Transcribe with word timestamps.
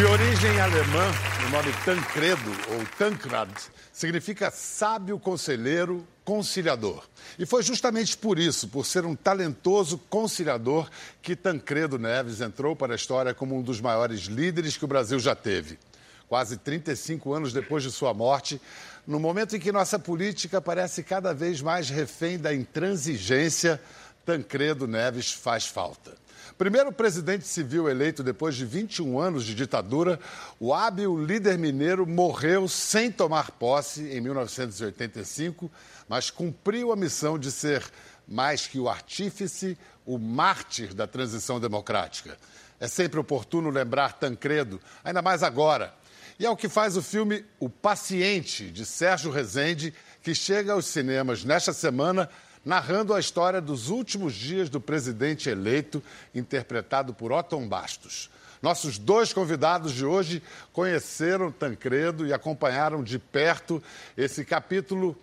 De 0.00 0.06
origem 0.06 0.58
alemã, 0.58 1.12
o 1.46 1.50
nome 1.50 1.70
Tancredo, 1.84 2.50
ou 2.70 2.86
Tankrad, 2.96 3.50
significa 3.92 4.50
sábio 4.50 5.18
conselheiro, 5.18 6.08
conciliador. 6.24 7.06
E 7.38 7.44
foi 7.44 7.62
justamente 7.62 8.16
por 8.16 8.38
isso, 8.38 8.66
por 8.68 8.86
ser 8.86 9.04
um 9.04 9.14
talentoso 9.14 9.98
conciliador, 10.08 10.88
que 11.20 11.36
Tancredo 11.36 11.98
Neves 11.98 12.40
entrou 12.40 12.74
para 12.74 12.94
a 12.94 12.96
história 12.96 13.34
como 13.34 13.54
um 13.54 13.60
dos 13.60 13.78
maiores 13.78 14.20
líderes 14.20 14.74
que 14.74 14.86
o 14.86 14.88
Brasil 14.88 15.18
já 15.18 15.34
teve. 15.34 15.78
Quase 16.26 16.56
35 16.56 17.34
anos 17.34 17.52
depois 17.52 17.82
de 17.82 17.90
sua 17.90 18.14
morte, 18.14 18.58
no 19.06 19.20
momento 19.20 19.54
em 19.54 19.60
que 19.60 19.70
nossa 19.70 19.98
política 19.98 20.62
parece 20.62 21.02
cada 21.02 21.34
vez 21.34 21.60
mais 21.60 21.90
refém 21.90 22.38
da 22.38 22.54
intransigência, 22.54 23.78
Tancredo 24.24 24.86
Neves 24.86 25.30
faz 25.30 25.66
falta. 25.66 26.16
Primeiro 26.60 26.92
presidente 26.92 27.48
civil 27.48 27.88
eleito 27.88 28.22
depois 28.22 28.54
de 28.54 28.66
21 28.66 29.18
anos 29.18 29.46
de 29.46 29.54
ditadura, 29.54 30.20
o 30.58 30.74
hábil 30.74 31.16
líder 31.16 31.56
mineiro 31.56 32.06
morreu 32.06 32.68
sem 32.68 33.10
tomar 33.10 33.52
posse 33.52 34.02
em 34.14 34.20
1985, 34.20 35.72
mas 36.06 36.28
cumpriu 36.28 36.92
a 36.92 36.96
missão 36.96 37.38
de 37.38 37.50
ser, 37.50 37.82
mais 38.28 38.66
que 38.66 38.78
o 38.78 38.90
artífice, 38.90 39.78
o 40.04 40.18
mártir 40.18 40.92
da 40.92 41.06
transição 41.06 41.58
democrática. 41.58 42.36
É 42.78 42.86
sempre 42.86 43.18
oportuno 43.18 43.70
lembrar 43.70 44.18
Tancredo, 44.18 44.78
ainda 45.02 45.22
mais 45.22 45.42
agora. 45.42 45.94
E 46.38 46.44
é 46.44 46.50
o 46.50 46.56
que 46.58 46.68
faz 46.68 46.94
o 46.94 47.02
filme 47.02 47.42
O 47.58 47.70
Paciente, 47.70 48.70
de 48.70 48.84
Sérgio 48.84 49.30
Rezende, 49.30 49.94
que 50.22 50.34
chega 50.34 50.74
aos 50.74 50.84
cinemas 50.84 51.42
nesta 51.42 51.72
semana 51.72 52.28
narrando 52.64 53.14
a 53.14 53.20
história 53.20 53.60
dos 53.60 53.88
últimos 53.88 54.34
dias 54.34 54.68
do 54.68 54.80
presidente 54.80 55.48
eleito, 55.48 56.02
interpretado 56.34 57.14
por 57.14 57.32
Otton 57.32 57.66
Bastos. 57.66 58.30
Nossos 58.60 58.98
dois 58.98 59.32
convidados 59.32 59.92
de 59.92 60.04
hoje 60.04 60.42
conheceram 60.72 61.50
Tancredo 61.50 62.26
e 62.26 62.32
acompanharam 62.32 63.02
de 63.02 63.18
perto 63.18 63.82
esse 64.16 64.44
capítulo 64.44 65.16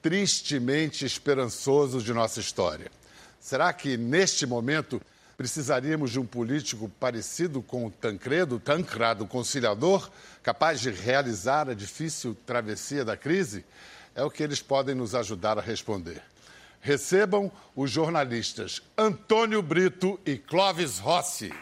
tristemente 0.00 1.04
esperançoso 1.04 2.00
de 2.00 2.12
nossa 2.12 2.38
história. 2.38 2.90
Será 3.40 3.72
que 3.72 3.96
neste 3.96 4.46
momento 4.46 5.00
precisaríamos 5.36 6.12
de 6.12 6.20
um 6.20 6.26
político 6.26 6.88
parecido 7.00 7.62
com 7.62 7.86
o 7.86 7.90
Tancredo, 7.90 8.60
Tancrado 8.60 9.26
conciliador, 9.26 10.08
capaz 10.42 10.80
de 10.80 10.90
realizar 10.90 11.68
a 11.68 11.74
difícil 11.74 12.36
travessia 12.46 13.04
da 13.04 13.16
crise? 13.16 13.64
É 14.14 14.22
o 14.22 14.30
que 14.30 14.42
eles 14.42 14.60
podem 14.62 14.94
nos 14.94 15.14
ajudar 15.14 15.58
a 15.58 15.62
responder. 15.62 16.22
Recebam 16.80 17.50
os 17.74 17.90
jornalistas 17.90 18.80
Antônio 18.96 19.60
Brito 19.62 20.18
e 20.24 20.36
Clóvis 20.36 20.98
Rossi. 20.98 21.52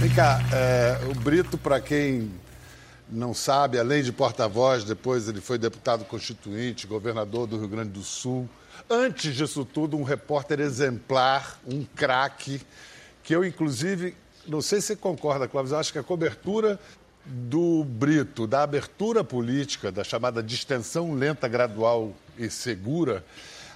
Vem 0.00 0.10
cá, 0.14 0.40
é, 0.52 0.98
o 1.10 1.14
Brito, 1.14 1.58
para 1.58 1.80
quem 1.80 2.32
não 3.10 3.34
sabe, 3.34 3.78
além 3.78 4.02
de 4.02 4.10
porta-voz, 4.12 4.82
depois 4.82 5.28
ele 5.28 5.40
foi 5.40 5.58
deputado 5.58 6.04
constituinte, 6.04 6.86
governador 6.86 7.46
do 7.46 7.58
Rio 7.58 7.68
Grande 7.68 7.90
do 7.90 8.02
Sul. 8.02 8.48
Antes 8.88 9.34
disso 9.34 9.64
tudo, 9.64 9.96
um 9.96 10.02
repórter 10.02 10.58
exemplar, 10.60 11.60
um 11.66 11.84
craque, 11.84 12.60
que 13.22 13.34
eu, 13.34 13.44
inclusive, 13.44 14.16
não 14.46 14.62
sei 14.62 14.80
se 14.80 14.88
você 14.88 14.96
concorda, 14.96 15.48
eu 15.52 15.78
acho 15.78 15.92
que 15.92 15.98
a 15.98 16.02
cobertura 16.02 16.80
do 17.30 17.84
Brito, 17.84 18.46
da 18.46 18.62
abertura 18.62 19.22
política, 19.22 19.92
da 19.92 20.02
chamada 20.02 20.42
distensão 20.42 21.14
lenta, 21.14 21.46
gradual 21.46 22.12
e 22.36 22.50
segura, 22.50 23.24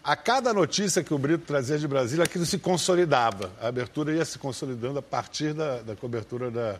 a 0.02 0.16
cada 0.16 0.52
notícia 0.52 1.02
que 1.02 1.14
o 1.14 1.18
Brito 1.18 1.44
trazia 1.46 1.78
de 1.78 1.88
Brasília, 1.88 2.24
aquilo 2.24 2.44
se 2.44 2.58
consolidava. 2.58 3.50
A 3.60 3.68
abertura 3.68 4.12
ia 4.12 4.24
se 4.24 4.38
consolidando 4.38 4.98
a 4.98 5.02
partir 5.02 5.54
da, 5.54 5.80
da 5.80 5.96
cobertura 5.96 6.50
da, 6.50 6.76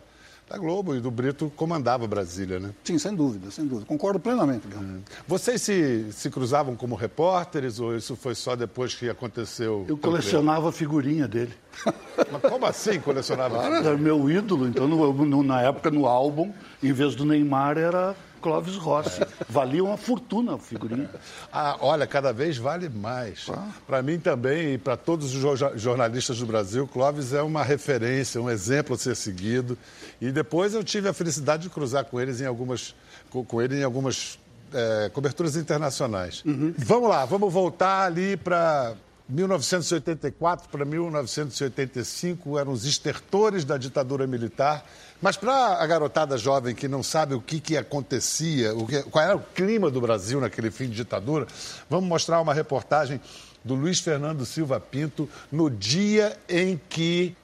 da 0.54 0.59
Globo 0.59 0.94
e 0.94 1.00
do 1.00 1.10
Brito 1.10 1.53
comandava 1.56 2.06
Brasília, 2.06 2.60
né? 2.60 2.70
Sim, 2.84 2.98
sem 2.98 3.15
dúvida, 3.15 3.50
sem 3.50 3.66
dúvida. 3.66 3.87
Concordo 3.87 4.20
plenamente. 4.20 4.66
Hum. 4.69 5.00
Vocês 5.26 5.60
se, 5.60 6.12
se 6.12 6.31
cruzavam 6.31 6.76
como 6.76 6.94
repórteres 6.94 7.81
ou 7.81 7.97
isso 7.97 8.15
foi 8.15 8.34
só 8.34 8.54
depois 8.54 8.94
que 8.94 9.10
aconteceu? 9.10 9.84
Eu 9.88 9.98
colecionava 9.98 10.69
a 10.69 10.72
figurinha 10.72 11.26
dele. 11.26 11.53
Mas 12.31 12.42
como 12.42 12.66
assim 12.66 13.00
colecionava? 13.00 13.59
Era 13.65 13.97
meu 13.97 14.31
ídolo. 14.31 14.69
Então, 14.69 14.87
no, 14.87 15.12
no, 15.12 15.42
na 15.42 15.60
época, 15.60 15.91
no 15.91 16.06
álbum, 16.06 16.53
em 16.82 16.92
vez 16.92 17.15
do 17.16 17.25
Neymar, 17.25 17.76
era 17.76 18.15
Clóvis 18.44 18.77
Rossi. 18.77 19.22
Valia 19.49 19.82
uma 19.82 19.97
fortuna 19.97 20.56
a 20.56 20.59
figurinha. 20.59 21.09
Ah, 21.50 21.78
olha, 21.81 22.06
cada 22.06 22.31
vez 22.31 22.59
vale 22.59 22.91
mais. 22.91 23.47
Ah. 23.49 23.71
Para 23.87 24.03
mim 24.03 24.19
também 24.19 24.75
e 24.75 24.78
para 24.78 24.99
todos 24.99 25.34
os 25.34 25.81
jornalistas 25.81 26.38
do 26.38 26.44
Brasil, 26.44 26.87
Clóvis 26.87 27.33
é 27.33 27.41
uma 27.41 27.65
referência, 27.65 28.38
um 28.43 28.50
exemplo 28.50 28.97
a 28.97 28.99
ser 28.99 29.16
seguido. 29.16 29.78
E 30.21 30.31
depois 30.31 30.75
eu 30.75 30.84
tive 30.84 31.09
a 31.09 31.15
felicidade 31.15 31.62
de 31.62 31.71
cruzar 31.71 32.04
com 32.04 32.21
eles 32.21 32.43
em 32.43 32.44
algumas, 32.44 32.94
com, 33.31 33.62
ele 33.62 33.81
em 33.81 33.83
algumas 33.83 34.38
é, 34.75 35.10
coberturas 35.15 35.56
internacionais. 35.56 36.43
Uhum. 36.44 36.75
Vamos 36.77 37.09
lá, 37.09 37.25
vamos 37.25 37.50
voltar 37.50 38.04
ali 38.04 38.37
para 38.37 38.94
1984 39.27 40.69
para 40.69 40.84
1985 40.84 42.59
eram 42.59 42.72
os 42.72 42.84
estertores 42.84 43.65
da 43.65 43.78
ditadura 43.78 44.27
militar. 44.27 44.84
Mas 45.25 45.39
para 45.39 45.83
a 45.83 45.87
garotada 45.87 46.37
jovem 46.37 46.75
que 46.75 46.87
não 46.87 47.03
sabe 47.03 47.33
o 47.35 47.41
que, 47.41 47.59
que 47.59 47.79
acontecia, 47.79 48.75
o 48.75 48.87
que, 48.87 49.03
qual 49.05 49.25
era 49.25 49.35
o 49.35 49.41
clima 49.41 49.91
do 49.91 49.99
Brasil 49.99 50.39
naquele 50.39 50.71
fim 50.71 50.85
de 50.85 50.97
ditadura, 50.97 51.47
vamos 51.89 52.07
mostrar 52.07 52.43
uma 52.43 52.53
reportagem 52.53 53.19
do 53.65 53.75
Luiz 53.75 54.01
Fernando 54.01 54.45
Silva 54.45 54.79
Pinto 54.79 55.27
no 55.51 55.71
dia 55.71 56.37
em 56.47 56.79
que, 56.91 57.34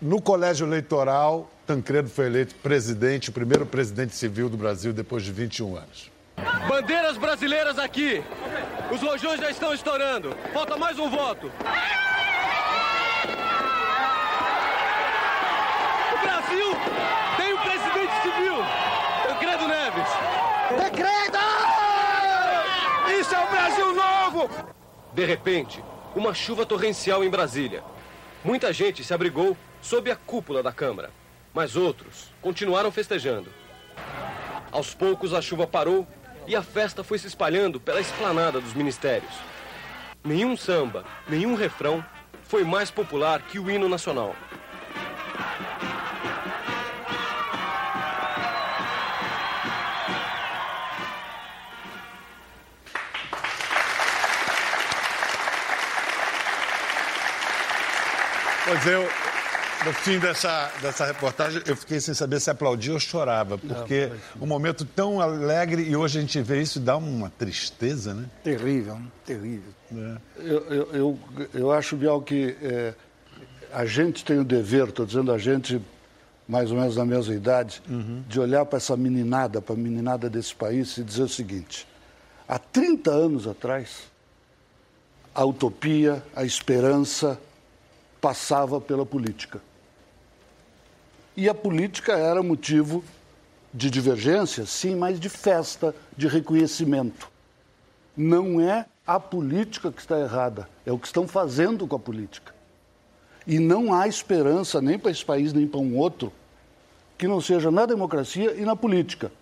no 0.00 0.22
colégio 0.22 0.66
eleitoral, 0.66 1.50
Tancredo 1.66 2.08
foi 2.08 2.24
eleito 2.24 2.54
presidente, 2.54 3.28
o 3.28 3.32
primeiro 3.32 3.66
presidente 3.66 4.16
civil 4.16 4.48
do 4.48 4.56
Brasil 4.56 4.94
depois 4.94 5.22
de 5.22 5.30
21 5.30 5.76
anos. 5.76 6.10
Bandeiras 6.66 7.18
brasileiras 7.18 7.78
aqui. 7.78 8.24
Os 8.90 9.02
rojões 9.02 9.38
já 9.38 9.50
estão 9.50 9.74
estourando. 9.74 10.34
Falta 10.54 10.78
mais 10.78 10.98
um 10.98 11.10
voto. 11.10 11.52
O 16.12 16.22
Brasil 16.22 16.66
tem 17.36 17.54
um 17.54 17.58
presidente 17.58 18.12
civil. 18.22 18.56
Tancredo 19.26 19.68
Neves. 19.68 20.08
Tancredo! 20.76 21.38
Isso 23.18 23.34
é 23.34 23.38
o 23.38 23.48
Brasil 23.48 23.94
novo! 23.94 24.50
De 25.12 25.24
repente, 25.24 25.82
uma 26.14 26.32
chuva 26.34 26.64
torrencial 26.64 27.24
em 27.24 27.30
Brasília. 27.30 27.82
Muita 28.44 28.72
gente 28.72 29.04
se 29.04 29.12
abrigou 29.12 29.56
sob 29.82 30.10
a 30.10 30.16
cúpula 30.16 30.62
da 30.62 30.72
Câmara, 30.72 31.10
mas 31.52 31.76
outros 31.76 32.32
continuaram 32.40 32.92
festejando. 32.92 33.50
Aos 34.70 34.94
poucos 34.94 35.34
a 35.34 35.42
chuva 35.42 35.66
parou 35.66 36.06
e 36.46 36.54
a 36.54 36.62
festa 36.62 37.02
foi 37.02 37.18
se 37.18 37.26
espalhando 37.26 37.80
pela 37.80 38.00
esplanada 38.00 38.60
dos 38.60 38.74
ministérios. 38.74 39.32
Nenhum 40.22 40.56
samba, 40.56 41.04
nenhum 41.28 41.54
refrão 41.54 42.04
foi 42.44 42.64
mais 42.64 42.90
popular 42.90 43.42
que 43.42 43.58
o 43.58 43.70
hino 43.70 43.88
nacional. 43.88 44.34
Pois 58.70 58.86
eu, 58.86 59.02
no 59.84 59.92
fim 59.92 60.20
dessa, 60.20 60.70
dessa 60.80 61.04
reportagem, 61.04 61.60
eu 61.66 61.74
fiquei 61.74 61.98
sem 61.98 62.14
saber 62.14 62.38
se 62.38 62.50
aplaudia 62.50 62.92
ou 62.92 63.00
chorava, 63.00 63.58
porque 63.58 64.12
um 64.40 64.46
momento 64.46 64.84
tão 64.84 65.20
alegre 65.20 65.82
e 65.82 65.96
hoje 65.96 66.18
a 66.18 66.20
gente 66.20 66.40
vê 66.40 66.62
isso 66.62 66.78
dá 66.78 66.96
uma 66.96 67.30
tristeza, 67.30 68.14
né? 68.14 68.26
Terrível, 68.44 68.94
né? 68.94 69.06
terrível. 69.26 69.72
É. 69.92 70.16
Eu, 70.36 70.66
eu, 70.68 70.88
eu, 70.92 71.18
eu, 71.52 71.72
acho, 71.72 71.96
Bial, 71.96 72.22
que 72.22 72.56
é, 72.62 72.94
a 73.72 73.84
gente 73.84 74.24
tem 74.24 74.38
o 74.38 74.44
dever, 74.44 74.90
estou 74.90 75.04
dizendo 75.04 75.32
a 75.32 75.38
gente 75.38 75.82
mais 76.46 76.70
ou 76.70 76.78
menos 76.78 76.96
na 76.96 77.04
mesma 77.04 77.34
idade, 77.34 77.82
uhum. 77.90 78.22
de 78.28 78.38
olhar 78.38 78.64
para 78.66 78.76
essa 78.76 78.96
meninada, 78.96 79.60
para 79.60 79.74
a 79.74 79.78
meninada 79.78 80.30
desse 80.30 80.54
país 80.54 80.96
e 80.96 81.02
dizer 81.02 81.24
o 81.24 81.28
seguinte: 81.28 81.88
há 82.46 82.56
30 82.56 83.10
anos 83.10 83.48
atrás, 83.48 84.04
a 85.34 85.44
utopia, 85.44 86.22
a 86.36 86.44
esperança 86.44 87.36
passava 88.20 88.80
pela 88.80 89.06
política. 89.06 89.60
E 91.36 91.48
a 91.48 91.54
política 91.54 92.12
era 92.12 92.42
motivo 92.42 93.02
de 93.72 93.90
divergência, 93.90 94.66
sim, 94.66 94.94
mas 94.94 95.18
de 95.18 95.28
festa, 95.28 95.94
de 96.16 96.26
reconhecimento. 96.26 97.30
Não 98.16 98.60
é 98.60 98.86
a 99.06 99.18
política 99.18 99.90
que 99.90 100.00
está 100.00 100.18
errada, 100.18 100.68
é 100.84 100.92
o 100.92 100.98
que 100.98 101.06
estão 101.06 101.26
fazendo 101.26 101.86
com 101.86 101.96
a 101.96 101.98
política. 101.98 102.52
E 103.46 103.58
não 103.58 103.94
há 103.94 104.06
esperança 104.06 104.80
nem 104.80 104.98
para 104.98 105.10
esse 105.10 105.24
país, 105.24 105.52
nem 105.52 105.66
para 105.66 105.80
um 105.80 105.96
outro, 105.96 106.32
que 107.16 107.26
não 107.26 107.40
seja 107.40 107.70
na 107.70 107.86
democracia 107.86 108.52
e 108.52 108.62
na 108.62 108.76
política. 108.76 109.32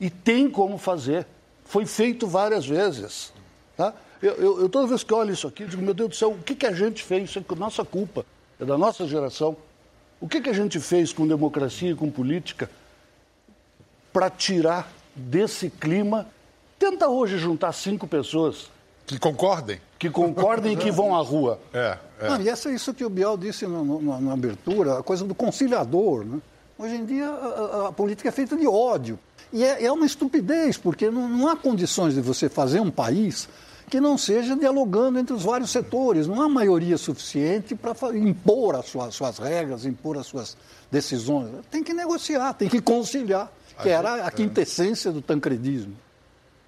E 0.00 0.10
tem 0.10 0.50
como 0.50 0.78
fazer. 0.78 1.26
Foi 1.64 1.86
feito 1.86 2.26
várias 2.26 2.66
vezes. 2.66 3.32
Tá? 3.76 3.94
Eu, 4.24 4.32
eu, 4.36 4.60
eu, 4.62 4.68
toda 4.70 4.86
vez 4.86 5.04
que 5.04 5.12
olho 5.12 5.34
isso 5.34 5.46
aqui, 5.46 5.66
digo, 5.66 5.82
meu 5.82 5.92
Deus 5.92 6.08
do 6.08 6.16
céu, 6.16 6.30
o 6.30 6.38
que, 6.38 6.54
que 6.54 6.64
a 6.64 6.72
gente 6.72 7.02
fez? 7.02 7.28
Isso 7.28 7.38
é 7.38 7.54
nossa 7.56 7.84
culpa, 7.84 8.24
é 8.58 8.64
da 8.64 8.78
nossa 8.78 9.06
geração. 9.06 9.54
O 10.18 10.26
que, 10.26 10.40
que 10.40 10.48
a 10.48 10.52
gente 10.54 10.80
fez 10.80 11.12
com 11.12 11.28
democracia 11.28 11.90
e 11.90 11.94
com 11.94 12.10
política 12.10 12.70
para 14.14 14.30
tirar 14.30 14.90
desse 15.14 15.68
clima? 15.68 16.26
Tenta 16.78 17.06
hoje 17.06 17.36
juntar 17.36 17.72
cinco 17.72 18.06
pessoas. 18.06 18.70
Que 19.06 19.18
concordem. 19.18 19.78
Que 19.98 20.08
concordem 20.08 20.72
e 20.72 20.76
que 20.76 20.90
vão 20.90 21.14
à 21.14 21.20
rua. 21.20 21.60
É, 21.74 21.98
é. 22.18 22.28
Não, 22.30 22.40
e 22.40 22.48
essa 22.48 22.70
é 22.70 22.74
isso 22.74 22.94
que 22.94 23.04
o 23.04 23.10
Biel 23.10 23.36
disse 23.36 23.66
no, 23.66 23.84
no, 23.84 24.20
na 24.22 24.32
abertura, 24.32 25.00
a 25.00 25.02
coisa 25.02 25.26
do 25.26 25.34
conciliador. 25.34 26.24
Né? 26.24 26.40
Hoje 26.78 26.94
em 26.94 27.04
dia 27.04 27.28
a, 27.28 27.88
a, 27.88 27.92
política 27.92 28.30
é 28.30 28.32
feita 28.32 28.56
de 28.56 28.66
ódio. 28.66 29.18
E 29.52 29.62
é, 29.62 29.84
é 29.84 29.92
uma 29.92 30.06
estupidez, 30.06 30.78
porque 30.78 31.10
não, 31.10 31.28
não 31.28 31.48
há 31.48 31.56
condições 31.56 32.14
de 32.14 32.22
você 32.22 32.48
fazer 32.48 32.80
um 32.80 32.90
país 32.90 33.50
que 33.94 34.00
não 34.00 34.18
seja 34.18 34.56
dialogando 34.56 35.20
entre 35.20 35.32
os 35.32 35.44
vários 35.44 35.70
setores. 35.70 36.26
Não 36.26 36.42
há 36.42 36.48
maioria 36.48 36.98
suficiente 36.98 37.76
para 37.76 37.94
impor 38.18 38.74
as 38.74 38.86
suas, 38.86 39.14
suas, 39.14 39.38
regras, 39.38 39.86
impor 39.86 40.18
as 40.18 40.26
suas 40.26 40.56
decisões. 40.90 41.48
Tem 41.70 41.84
que 41.84 41.94
negociar, 41.94 42.54
tem 42.54 42.68
que 42.68 42.80
conciliar, 42.80 43.52
que 43.80 43.88
era 43.88 44.26
a 44.26 44.32
quintessência 44.32 45.12
do 45.12 45.22
tancredismo. 45.22 45.94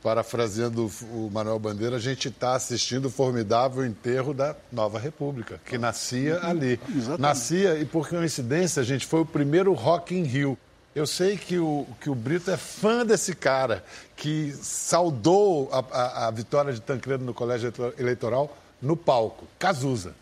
Parafraseando 0.00 0.88
o 1.10 1.28
Manuel 1.32 1.58
Bandeira, 1.58 1.96
a 1.96 1.98
gente 1.98 2.28
está 2.28 2.54
assistindo 2.54 3.06
o 3.06 3.10
formidável 3.10 3.84
enterro 3.84 4.32
da 4.32 4.54
Nova 4.70 5.00
República, 5.00 5.60
que 5.66 5.76
nascia 5.76 6.38
ali. 6.46 6.78
Exatamente. 6.88 7.20
Nascia, 7.20 7.74
e 7.76 7.84
por 7.84 8.08
coincidência, 8.08 8.80
a 8.80 8.84
gente 8.84 9.04
foi 9.04 9.22
o 9.22 9.26
primeiro 9.26 9.72
Rock 9.72 10.14
in 10.14 10.22
Rio. 10.22 10.56
Eu 10.96 11.06
sei 11.06 11.36
que 11.36 11.58
o, 11.58 11.86
que 12.00 12.08
o 12.08 12.14
Brito 12.14 12.50
é 12.50 12.56
fã 12.56 13.04
desse 13.04 13.34
cara, 13.34 13.84
que 14.16 14.50
saudou 14.54 15.68
a, 15.70 15.84
a, 15.94 16.26
a 16.28 16.30
vitória 16.30 16.72
de 16.72 16.80
Tancredo 16.80 17.22
no 17.22 17.34
colégio 17.34 17.70
eleitoral 17.98 18.56
no 18.80 18.96
palco. 18.96 19.46
Cazuza. 19.58 20.14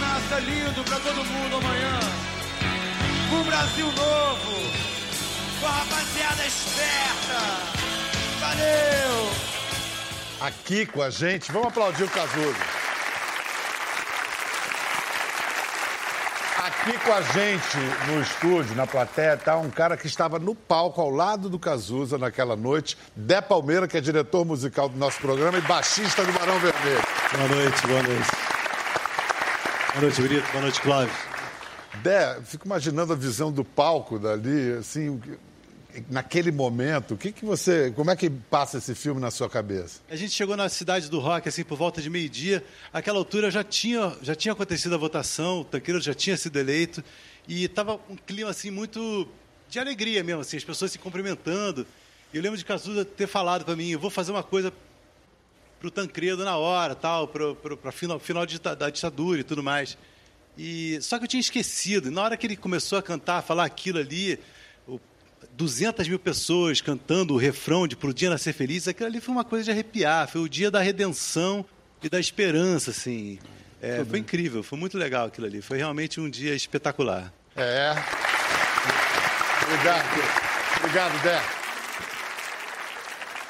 Nasça 0.00 0.40
lindo 0.40 0.84
pra 0.84 0.98
todo 1.00 1.24
mundo 1.24 1.56
amanhã 1.56 2.15
Brasil 3.56 3.86
novo, 3.86 4.52
com 5.58 5.66
a 5.66 5.70
rapaziada 5.70 6.46
esperta. 6.46 7.38
Valeu! 8.38 9.30
Aqui 10.42 10.84
com 10.84 11.02
a 11.02 11.08
gente, 11.08 11.50
vamos 11.50 11.68
aplaudir 11.68 12.04
o 12.04 12.08
Cazuza. 12.10 12.58
Aqui 16.66 16.98
com 16.98 17.12
a 17.14 17.22
gente 17.22 17.78
no 18.08 18.20
estúdio, 18.20 18.76
na 18.76 18.86
plateia, 18.86 19.32
está 19.32 19.56
um 19.56 19.70
cara 19.70 19.96
que 19.96 20.06
estava 20.06 20.38
no 20.38 20.54
palco 20.54 21.00
ao 21.00 21.08
lado 21.08 21.48
do 21.48 21.58
Cazuza 21.58 22.18
naquela 22.18 22.56
noite, 22.56 22.98
Dé 23.16 23.40
Palmeira, 23.40 23.88
que 23.88 23.96
é 23.96 24.02
diretor 24.02 24.44
musical 24.44 24.86
do 24.86 24.98
nosso 24.98 25.18
programa 25.18 25.56
e 25.56 25.62
baixista 25.62 26.22
do 26.22 26.32
Barão 26.32 26.58
Vermelho. 26.58 27.02
Boa 27.32 27.48
noite, 27.48 27.86
boa 27.86 28.02
noite. 28.02 28.30
Boa 29.94 30.02
noite, 30.02 30.20
Brito. 30.20 30.52
Boa 30.52 30.62
noite, 30.62 30.80
Cláudio. 30.82 31.35
Dé, 32.02 32.40
fico 32.42 32.66
imaginando 32.66 33.12
a 33.12 33.16
visão 33.16 33.52
do 33.52 33.64
palco 33.64 34.18
dali, 34.18 34.72
assim, 34.72 35.20
naquele 36.10 36.50
momento, 36.50 37.14
o 37.14 37.16
que, 37.16 37.32
que 37.32 37.44
você. 37.44 37.92
Como 37.92 38.10
é 38.10 38.16
que 38.16 38.28
passa 38.28 38.78
esse 38.78 38.94
filme 38.94 39.20
na 39.20 39.30
sua 39.30 39.48
cabeça? 39.48 40.00
A 40.08 40.16
gente 40.16 40.32
chegou 40.32 40.56
na 40.56 40.68
cidade 40.68 41.08
do 41.08 41.18
rock, 41.18 41.48
assim, 41.48 41.64
por 41.64 41.76
volta 41.76 42.02
de 42.02 42.10
meio-dia. 42.10 42.64
Aquela 42.92 43.18
altura 43.18 43.50
já 43.50 43.64
tinha, 43.64 44.16
já 44.22 44.34
tinha 44.34 44.52
acontecido 44.52 44.94
a 44.94 44.98
votação, 44.98 45.60
o 45.60 45.64
Tanqueiro 45.64 46.00
já 46.00 46.14
tinha 46.14 46.36
sido 46.36 46.58
eleito, 46.58 47.02
e 47.48 47.64
estava 47.64 47.98
um 48.10 48.16
clima 48.16 48.50
assim 48.50 48.70
muito 48.70 49.28
de 49.68 49.78
alegria 49.78 50.22
mesmo, 50.22 50.42
assim, 50.42 50.56
as 50.56 50.64
pessoas 50.64 50.92
se 50.92 50.98
cumprimentando. 50.98 51.86
Eu 52.32 52.42
lembro 52.42 52.58
de 52.58 52.64
Cazuza 52.64 53.04
ter 53.04 53.26
falado 53.26 53.64
para 53.64 53.76
mim, 53.76 53.90
eu 53.90 53.98
vou 53.98 54.10
fazer 54.10 54.30
uma 54.30 54.42
coisa 54.42 54.72
para 55.78 55.88
o 55.88 55.90
Tancredo 55.90 56.44
na 56.44 56.56
hora, 56.56 56.94
tal, 56.94 57.28
para 57.28 57.92
final, 57.92 58.18
final 58.18 58.46
da 58.76 58.90
ditadura 58.90 59.40
e 59.40 59.44
tudo 59.44 59.62
mais. 59.62 59.96
E 60.56 60.98
só 61.02 61.18
que 61.18 61.24
eu 61.24 61.28
tinha 61.28 61.40
esquecido. 61.40 62.10
Na 62.10 62.22
hora 62.22 62.36
que 62.36 62.46
ele 62.46 62.56
começou 62.56 62.98
a 62.98 63.02
cantar, 63.02 63.38
a 63.38 63.42
falar 63.42 63.64
aquilo 63.64 63.98
ali, 63.98 64.38
200 65.52 66.08
mil 66.08 66.18
pessoas 66.18 66.80
cantando 66.80 67.34
o 67.34 67.36
refrão 67.36 67.86
de 67.86 67.96
Pro 67.96 68.12
Dia 68.12 68.30
Nascer 68.30 68.54
Feliz, 68.54 68.86
aquilo 68.88 69.08
ali 69.08 69.20
foi 69.20 69.34
uma 69.34 69.44
coisa 69.44 69.64
de 69.64 69.70
arrepiar. 69.70 70.28
Foi 70.28 70.40
o 70.40 70.48
dia 70.48 70.70
da 70.70 70.80
redenção 70.80 71.64
e 72.02 72.08
da 72.08 72.20
esperança, 72.20 72.90
assim. 72.90 73.38
É, 73.80 74.04
foi 74.04 74.18
incrível, 74.18 74.62
foi 74.62 74.78
muito 74.78 74.96
legal 74.96 75.26
aquilo 75.26 75.46
ali. 75.46 75.60
Foi 75.60 75.76
realmente 75.78 76.20
um 76.20 76.28
dia 76.28 76.54
espetacular. 76.54 77.32
É. 77.54 77.94
Obrigado. 79.62 80.06
Obrigado, 80.78 81.22
Dé. 81.22 81.40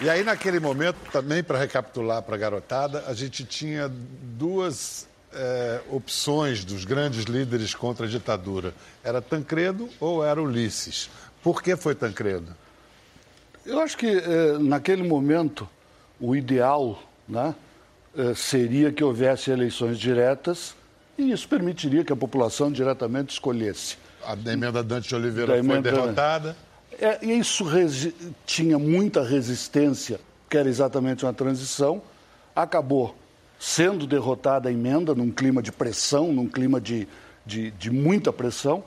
E 0.00 0.11
aí, 0.11 0.23
naquele 0.23 0.61
momento, 0.61 0.97
também 1.11 1.43
para 1.43 1.58
recapitular 1.58 2.23
para 2.23 2.35
a 2.35 2.38
garotada, 2.38 3.05
a 3.06 3.14
gente 3.14 3.44
tinha 3.44 3.88
duas 3.88 5.08
é, 5.37 5.81
opções 5.91 6.65
dos 6.65 6.85
grandes 6.85 7.25
líderes 7.25 7.75
contra 7.75 8.06
a 8.06 8.09
ditadura? 8.09 8.75
Era 9.05 9.21
Tancredo 9.21 9.88
ou 10.00 10.25
era 10.25 10.43
Ulisses? 10.43 11.11
Por 11.43 11.62
que 11.62 11.77
foi 11.77 11.94
Tancredo? 11.94 12.56
Eu 13.65 13.81
acho 13.81 13.97
que 13.97 14.06
é, 14.06 14.59
naquele 14.59 15.03
momento 15.03 15.69
o 16.19 16.35
ideal 16.35 17.03
né, 17.29 17.55
é, 18.17 18.35
seria 18.35 18.91
que 18.91 19.05
houvesse 19.05 19.50
eleições 19.50 19.99
diretas 19.99 20.75
e 21.19 21.31
isso 21.31 21.49
permitiria 21.49 22.05
que 22.05 22.12
a 22.12 22.17
população 22.17 22.71
diretamente 22.71 23.32
escolhesse. 23.32 23.97
A 24.25 24.32
emenda 24.50 24.82
Dante 24.82 25.09
de 25.09 25.15
Oliveira 25.15 25.56
da 25.56 25.65
foi 25.65 25.82
derrotada. 25.82 26.56
É, 26.99 27.25
isso 27.25 27.65
tinha 28.47 28.79
muita 28.79 29.23
resistência, 29.23 30.19
que 30.49 30.56
era 30.56 30.69
exatamente 30.69 31.25
uma 31.25 31.32
transição. 31.32 32.03
Acabou 32.55 33.15
sendo 33.58 34.06
derrotada 34.06 34.69
a 34.69 34.73
emenda 34.73 35.14
num 35.14 35.31
clima 35.31 35.62
de 35.62 35.73
pressão, 35.73 36.32
num 36.32 36.47
clima 36.47 36.81
de, 36.81 37.08
de, 37.44 37.70
de 37.73 37.91
muita 37.91 38.32
pressão. 38.32 38.85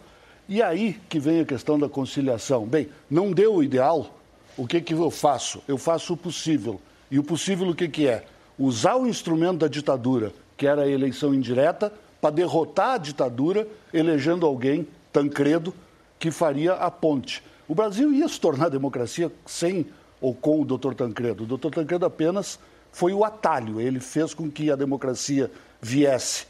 E 0.47 0.61
aí 0.61 0.99
que 1.07 1.19
vem 1.19 1.41
a 1.41 1.45
questão 1.45 1.77
da 1.77 1.87
conciliação. 1.87 2.65
Bem, 2.65 2.89
não 3.09 3.31
deu 3.31 3.55
o 3.55 3.63
ideal, 3.63 4.19
o 4.57 4.67
que, 4.67 4.81
que 4.81 4.93
eu 4.93 5.11
faço? 5.11 5.61
Eu 5.67 5.77
faço 5.77 6.13
o 6.13 6.17
possível. 6.17 6.81
E 7.09 7.17
o 7.17 7.23
possível 7.23 7.67
o 7.69 7.75
que, 7.75 7.87
que 7.87 8.07
é? 8.07 8.25
Usar 8.57 8.95
o 8.95 9.07
instrumento 9.07 9.59
da 9.59 9.67
ditadura, 9.67 10.33
que 10.57 10.67
era 10.67 10.83
a 10.83 10.89
eleição 10.89 11.33
indireta, 11.33 11.93
para 12.19 12.31
derrotar 12.31 12.95
a 12.95 12.97
ditadura, 12.97 13.67
elegendo 13.93 14.45
alguém, 14.45 14.87
Tancredo, 15.13 15.73
que 16.19 16.29
faria 16.29 16.73
a 16.73 16.91
ponte. 16.91 17.41
O 17.67 17.73
Brasil 17.73 18.11
ia 18.11 18.27
se 18.27 18.39
tornar 18.39 18.69
democracia 18.69 19.31
sem 19.45 19.85
ou 20.19 20.33
com 20.33 20.61
o 20.61 20.65
doutor 20.65 20.93
Tancredo. 20.93 21.43
O 21.43 21.47
doutor 21.47 21.71
Tancredo 21.71 22.05
apenas 22.05 22.59
foi 22.91 23.13
o 23.13 23.23
atalho. 23.23 23.79
Ele 23.79 23.99
fez 23.99 24.33
com 24.33 24.49
que 24.49 24.71
a 24.71 24.75
democracia 24.75 25.51
viesse 25.81 26.45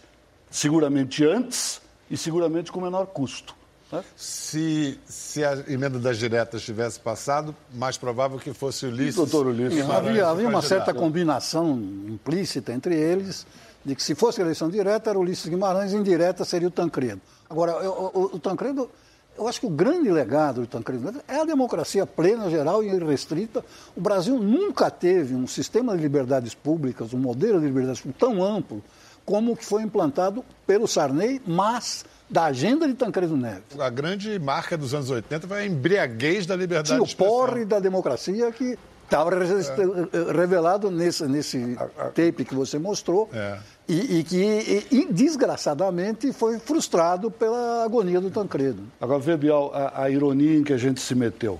seguramente 0.49 1.25
antes 1.25 1.81
e 2.09 2.17
seguramente 2.17 2.71
com 2.71 2.81
menor 2.81 3.07
custo. 3.07 3.55
Né? 3.91 4.03
Se, 4.15 4.99
se 5.05 5.43
a 5.43 5.63
emenda 5.67 5.99
das 5.99 6.17
diretas 6.17 6.61
tivesse 6.63 6.99
passado, 6.99 7.55
mais 7.73 7.97
provável 7.97 8.37
que 8.39 8.53
fosse 8.53 8.85
Ulisses. 8.85 9.15
Doutor 9.15 9.47
Ulisses. 9.47 9.87
havia, 9.89 10.27
havia 10.27 10.47
uma 10.47 10.61
certa 10.61 10.93
combinação 10.93 11.71
implícita 12.07 12.71
entre 12.71 12.95
eles 12.95 13.45
de 13.83 13.95
que 13.95 14.03
se 14.03 14.13
fosse 14.13 14.41
eleição 14.41 14.69
direta 14.69 15.09
era 15.09 15.17
Ulisses 15.17 15.47
Guimarães, 15.47 15.93
indireta 15.93 16.43
seria 16.43 16.67
o 16.67 16.71
Tancredo. 16.71 17.21
Agora, 17.49 17.89
o, 17.89 18.11
o, 18.13 18.23
o 18.35 18.39
Tancredo 18.39 18.89
eu 19.37 19.47
acho 19.47 19.61
que 19.61 19.65
o 19.65 19.69
grande 19.69 20.11
legado 20.11 20.61
do 20.61 20.67
Tancredo 20.67 21.03
Neves 21.03 21.21
é 21.27 21.39
a 21.39 21.45
democracia 21.45 22.05
plena, 22.05 22.49
geral 22.49 22.83
e 22.83 22.87
irrestrita. 22.87 23.63
O 23.95 24.01
Brasil 24.01 24.37
nunca 24.37 24.91
teve 24.91 25.33
um 25.33 25.47
sistema 25.47 25.95
de 25.95 26.01
liberdades 26.01 26.53
públicas, 26.53 27.13
um 27.13 27.19
modelo 27.19 27.59
de 27.59 27.67
liberdades 27.67 28.01
públicas 28.01 28.19
tão 28.19 28.43
amplo 28.43 28.83
como 29.25 29.51
o 29.51 29.55
que 29.55 29.63
foi 29.63 29.83
implantado 29.83 30.43
pelo 30.65 30.87
Sarney, 30.87 31.41
mas 31.45 32.03
da 32.29 32.45
agenda 32.45 32.87
de 32.87 32.95
Tancredo 32.95 33.37
Neves. 33.37 33.79
A 33.79 33.89
grande 33.89 34.37
marca 34.39 34.77
dos 34.77 34.93
anos 34.93 35.09
80 35.09 35.47
foi 35.47 35.59
a 35.59 35.65
embriaguez 35.65 36.45
da 36.45 36.55
liberdade 36.55 36.89
Tinha 36.89 37.01
o 37.01 37.15
porre 37.15 37.63
da 37.63 37.79
democracia 37.79 38.51
que 38.51 38.77
estava 39.05 39.31
é. 39.35 40.31
revelado 40.31 40.91
nesse, 40.91 41.25
nesse 41.25 41.77
tape 42.13 42.45
que 42.45 42.53
você 42.53 42.77
mostrou. 42.77 43.29
É. 43.33 43.57
E, 43.89 44.19
e, 44.19 44.23
que, 44.23 44.85
e, 44.91 45.11
desgraçadamente, 45.11 46.31
foi 46.31 46.59
frustrado 46.59 47.31
pela 47.31 47.83
agonia 47.83 48.21
do 48.21 48.29
Tancredo. 48.29 48.83
Agora, 49.01 49.19
vê, 49.19 49.35
Bial, 49.35 49.71
a, 49.73 50.03
a 50.03 50.09
ironia 50.11 50.59
em 50.59 50.63
que 50.63 50.71
a 50.71 50.77
gente 50.77 51.01
se 51.01 51.15
meteu. 51.15 51.59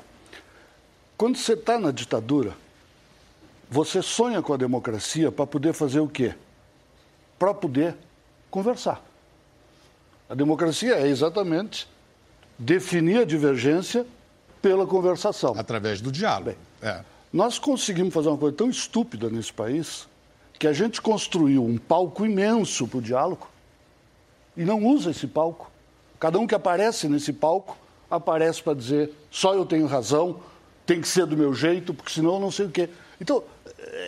Quando 1.17 1.37
você 1.37 1.53
está 1.53 1.79
na 1.79 1.89
ditadura, 1.89 2.55
você 3.67 4.03
sonha 4.03 4.43
com 4.43 4.53
a 4.53 4.57
democracia 4.57 5.31
para 5.31 5.47
poder 5.47 5.73
fazer 5.73 6.01
o 6.01 6.07
quê? 6.07 6.35
Para 7.39 7.51
poder 7.51 7.95
conversar. 8.51 9.03
A 10.29 10.35
democracia 10.35 10.97
é 10.97 11.07
exatamente 11.07 11.89
definir 12.59 13.21
a 13.21 13.25
divergência 13.25 14.05
pela 14.61 14.85
conversação. 14.85 15.55
Através 15.57 15.99
do 15.99 16.11
diálogo. 16.11 16.51
Bem, 16.51 16.57
é. 16.83 17.03
Nós 17.33 17.57
conseguimos 17.57 18.13
fazer 18.13 18.29
uma 18.29 18.37
coisa 18.37 18.55
tão 18.55 18.69
estúpida 18.69 19.31
nesse 19.31 19.51
país 19.51 20.07
que 20.59 20.67
a 20.67 20.73
gente 20.73 21.01
construiu 21.01 21.63
um 21.63 21.77
palco 21.77 22.25
imenso 22.25 22.85
para 22.85 22.97
o 22.97 23.01
diálogo 23.01 23.47
e 24.57 24.65
não 24.65 24.85
usa 24.85 25.11
esse 25.11 25.25
palco. 25.25 25.71
Cada 26.19 26.37
um 26.37 26.45
que 26.45 26.53
aparece 26.53 27.07
nesse 27.07 27.31
palco 27.31 27.77
aparece 28.11 28.61
para 28.61 28.73
dizer 28.73 29.13
só 29.31 29.53
eu 29.53 29.65
tenho 29.65 29.87
razão, 29.87 30.41
tem 30.85 30.99
que 30.99 31.07
ser 31.07 31.25
do 31.25 31.37
meu 31.37 31.53
jeito, 31.53 31.93
porque 31.93 32.11
senão 32.11 32.41
não 32.41 32.51
sei 32.51 32.65
o 32.65 32.69
quê. 32.69 32.89
Então, 33.21 33.41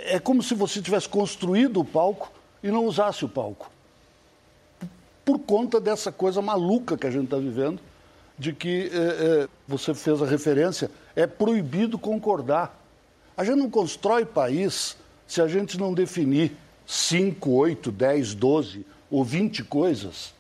é 0.03 0.20
como 0.20 0.43
se 0.43 0.53
você 0.53 0.81
tivesse 0.81 1.08
construído 1.08 1.79
o 1.79 1.86
palco 1.86 2.29
e 2.62 2.70
não 2.70 2.86
usasse 2.86 3.24
o 3.24 3.29
palco. 3.29 3.72
Por 5.24 5.39
conta 5.39 5.79
dessa 5.79 6.12
coisa 6.12 6.41
maluca 6.41 6.98
que 6.98 7.08
a 7.08 7.12
gente 7.12 7.25
está 7.25 7.38
vivendo, 7.38 7.79
de 8.38 8.51
que 8.51 8.91
é, 8.91 8.98
é, 8.98 9.48
você 9.67 9.93
fez 9.93 10.22
a 10.22 10.25
referência, 10.25 10.91
é 11.15 11.25
proibido 11.25 11.98
concordar. 11.98 12.77
A 13.38 13.46
gente 13.46 13.58
não 13.58 13.70
constrói 13.70 14.25
país 14.25 14.98
se 15.31 15.41
a 15.41 15.47
gente 15.47 15.79
não 15.79 15.93
definir 15.93 16.57
5, 16.85 17.50
8, 17.50 17.89
10, 17.89 18.33
12 18.35 18.85
ou 19.09 19.23
20 19.23 19.63
coisas 19.63 20.33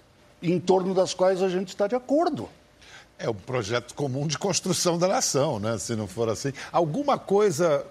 em 0.43 0.59
torno 0.59 0.93
das 0.93 1.13
quais 1.13 1.41
a 1.41 1.47
gente 1.47 1.69
está 1.69 1.87
de 1.87 1.95
acordo. 1.95 2.49
É 3.17 3.29
um 3.29 3.33
projeto 3.33 3.93
comum 3.93 4.27
de 4.27 4.37
construção 4.37 4.97
da 4.97 5.07
nação, 5.07 5.61
né? 5.61 5.77
Se 5.77 5.95
não 5.95 6.07
for 6.07 6.27
assim. 6.27 6.51
Alguma 6.73 7.17
coisa 7.17 7.85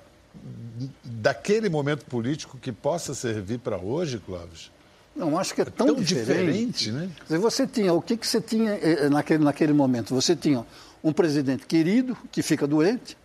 daquele 1.03 1.71
momento 1.71 2.05
político 2.05 2.59
que 2.59 2.71
possa 2.71 3.15
servir 3.15 3.61
para 3.61 3.79
hoje, 3.79 4.19
Clóvis? 4.19 4.71
Não, 5.17 5.39
acho 5.39 5.55
que 5.55 5.63
é 5.63 5.65
tão, 5.65 5.87
é 5.87 5.95
tão 5.95 6.03
diferente. 6.03 6.91
diferente. 6.91 6.93
né? 7.31 7.39
Você 7.39 7.67
tinha, 7.67 7.95
o 7.95 8.03
que, 8.03 8.15
que 8.15 8.27
você 8.27 8.43
tinha 8.43 8.73
eh, 8.73 9.09
naquele, 9.09 9.43
naquele 9.43 9.73
momento? 9.73 10.15
Você 10.15 10.37
tinha 10.37 10.67
um 11.03 11.15
presidente 11.15 11.65
querido 11.65 12.15
que 12.31 12.43
fica 12.43 12.67
doente 12.67 13.17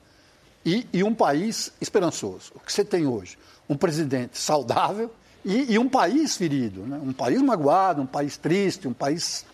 e, 0.65 0.87
e 0.93 1.03
um 1.03 1.13
país 1.13 1.73
esperançoso. 1.81 2.53
O 2.55 2.59
que 2.61 2.71
você 2.71 2.85
tem 2.85 3.05
hoje? 3.05 3.37
Um 3.67 3.75
presidente 3.75 4.37
saudável 4.37 5.11
e, 5.43 5.73
e 5.73 5.79
um 5.79 5.87
país 5.87 6.35
ferido, 6.35 6.81
né? 6.81 6.99
um 7.03 7.13
país 7.13 7.41
magoado, 7.41 8.01
um 8.01 8.05
país 8.05 8.37
triste, 8.37 8.87
um 8.87 8.93
país 8.93 9.45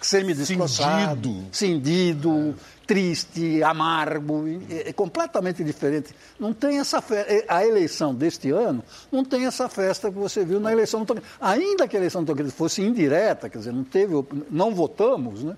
semi-destroçado, 0.00 1.28
cindido, 1.52 1.52
cindido 1.52 2.54
triste, 2.90 3.62
amargo, 3.62 4.44
é, 4.68 4.88
é 4.88 4.92
completamente 4.92 5.62
diferente. 5.62 6.12
Não 6.40 6.52
tem 6.52 6.80
essa 6.80 7.00
festa. 7.00 7.32
É, 7.32 7.44
a 7.46 7.64
eleição 7.64 8.12
deste 8.12 8.50
ano 8.50 8.82
não 9.12 9.24
tem 9.24 9.46
essa 9.46 9.68
festa 9.68 10.10
que 10.10 10.18
você 10.18 10.44
viu 10.44 10.58
na 10.58 10.72
eleição 10.72 11.04
do 11.04 11.22
Ainda 11.40 11.86
que 11.86 11.96
a 11.96 12.00
eleição 12.00 12.24
do 12.24 12.50
fosse 12.50 12.82
indireta, 12.82 13.48
quer 13.48 13.58
dizer, 13.58 13.72
não 13.72 13.84
teve, 13.84 14.12
não 14.50 14.74
votamos, 14.74 15.44
né? 15.44 15.56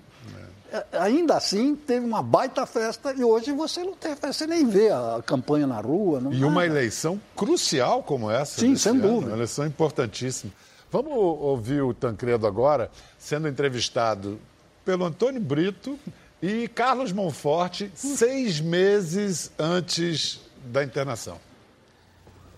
É. 0.73 0.97
Ainda 0.97 1.37
assim, 1.37 1.75
teve 1.75 2.03
uma 2.03 2.23
baita 2.23 2.65
festa 2.65 3.13
e 3.13 3.23
hoje 3.23 3.51
você 3.51 3.83
não 3.83 3.93
tem 3.93 4.15
festa, 4.15 4.33
você 4.33 4.47
nem 4.47 4.65
vê 4.67 4.89
a 4.89 5.21
campanha 5.23 5.67
na 5.67 5.79
rua. 5.79 6.19
Não 6.19 6.33
e 6.33 6.39
nada. 6.39 6.47
uma 6.47 6.65
eleição 6.65 7.21
crucial 7.35 8.01
como 8.01 8.31
essa. 8.31 8.59
Sim, 8.59 8.75
sem 8.75 8.93
ano, 8.93 9.01
dúvida. 9.01 9.27
Uma 9.27 9.37
eleição 9.37 9.67
importantíssima. 9.67 10.51
Vamos 10.91 11.13
ouvir 11.13 11.83
o 11.83 11.93
Tancredo 11.93 12.47
agora, 12.47 12.89
sendo 13.19 13.47
entrevistado 13.47 14.39
pelo 14.83 15.05
Antônio 15.05 15.39
Brito 15.39 15.97
e 16.41 16.67
Carlos 16.67 17.11
Monforte, 17.11 17.91
seis 17.93 18.59
meses 18.59 19.51
antes 19.57 20.41
da 20.65 20.83
internação. 20.83 21.37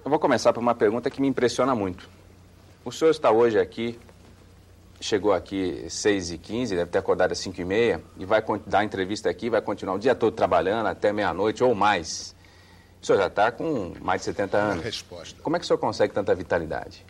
Eu 0.03 0.09
vou 0.09 0.19
começar 0.19 0.53
por 0.53 0.61
uma 0.61 0.75
pergunta 0.75 1.09
que 1.09 1.19
me 1.19 1.27
impressiona 1.27 1.75
muito. 1.75 2.09
O 2.85 2.91
senhor 2.91 3.11
está 3.11 3.29
hoje 3.29 3.59
aqui, 3.59 3.99
chegou 4.99 5.33
aqui 5.33 5.85
6h15, 5.87 6.69
deve 6.69 6.85
ter 6.87 6.97
acordado 6.97 7.31
às 7.31 7.39
5h30, 7.39 8.01
e 8.17 8.25
vai 8.25 8.43
dar 8.65 8.83
entrevista 8.83 9.29
aqui, 9.29 9.49
vai 9.49 9.61
continuar 9.61 9.95
o 9.95 9.99
dia 9.99 10.15
todo 10.15 10.33
trabalhando 10.33 10.87
até 10.87 11.11
meia-noite 11.11 11.63
ou 11.63 11.75
mais. 11.75 12.35
O 13.01 13.05
senhor 13.05 13.19
já 13.19 13.27
está 13.27 13.51
com 13.51 13.93
mais 14.01 14.21
de 14.21 14.25
70 14.25 14.57
anos. 14.57 14.75
Uma 14.75 14.83
resposta. 14.83 15.41
Como 15.41 15.55
é 15.55 15.59
que 15.59 15.65
o 15.65 15.67
senhor 15.67 15.77
consegue 15.77 16.13
tanta 16.13 16.33
vitalidade? 16.33 17.05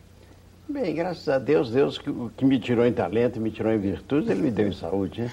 Bem, 0.68 0.96
graças 0.96 1.30
a 1.30 1.38
Deus, 1.38 1.70
Deus 1.70 1.98
que, 1.98 2.12
que 2.36 2.44
me 2.44 2.60
tirou 2.60 2.86
em 2.86 2.92
talento, 2.92 3.40
me 3.40 3.52
tirou 3.52 3.72
em 3.72 3.78
virtude, 3.78 4.32
ele 4.32 4.42
me 4.42 4.52
deu 4.52 4.68
em 4.68 4.74
saúde, 4.74 5.22
né? 5.22 5.32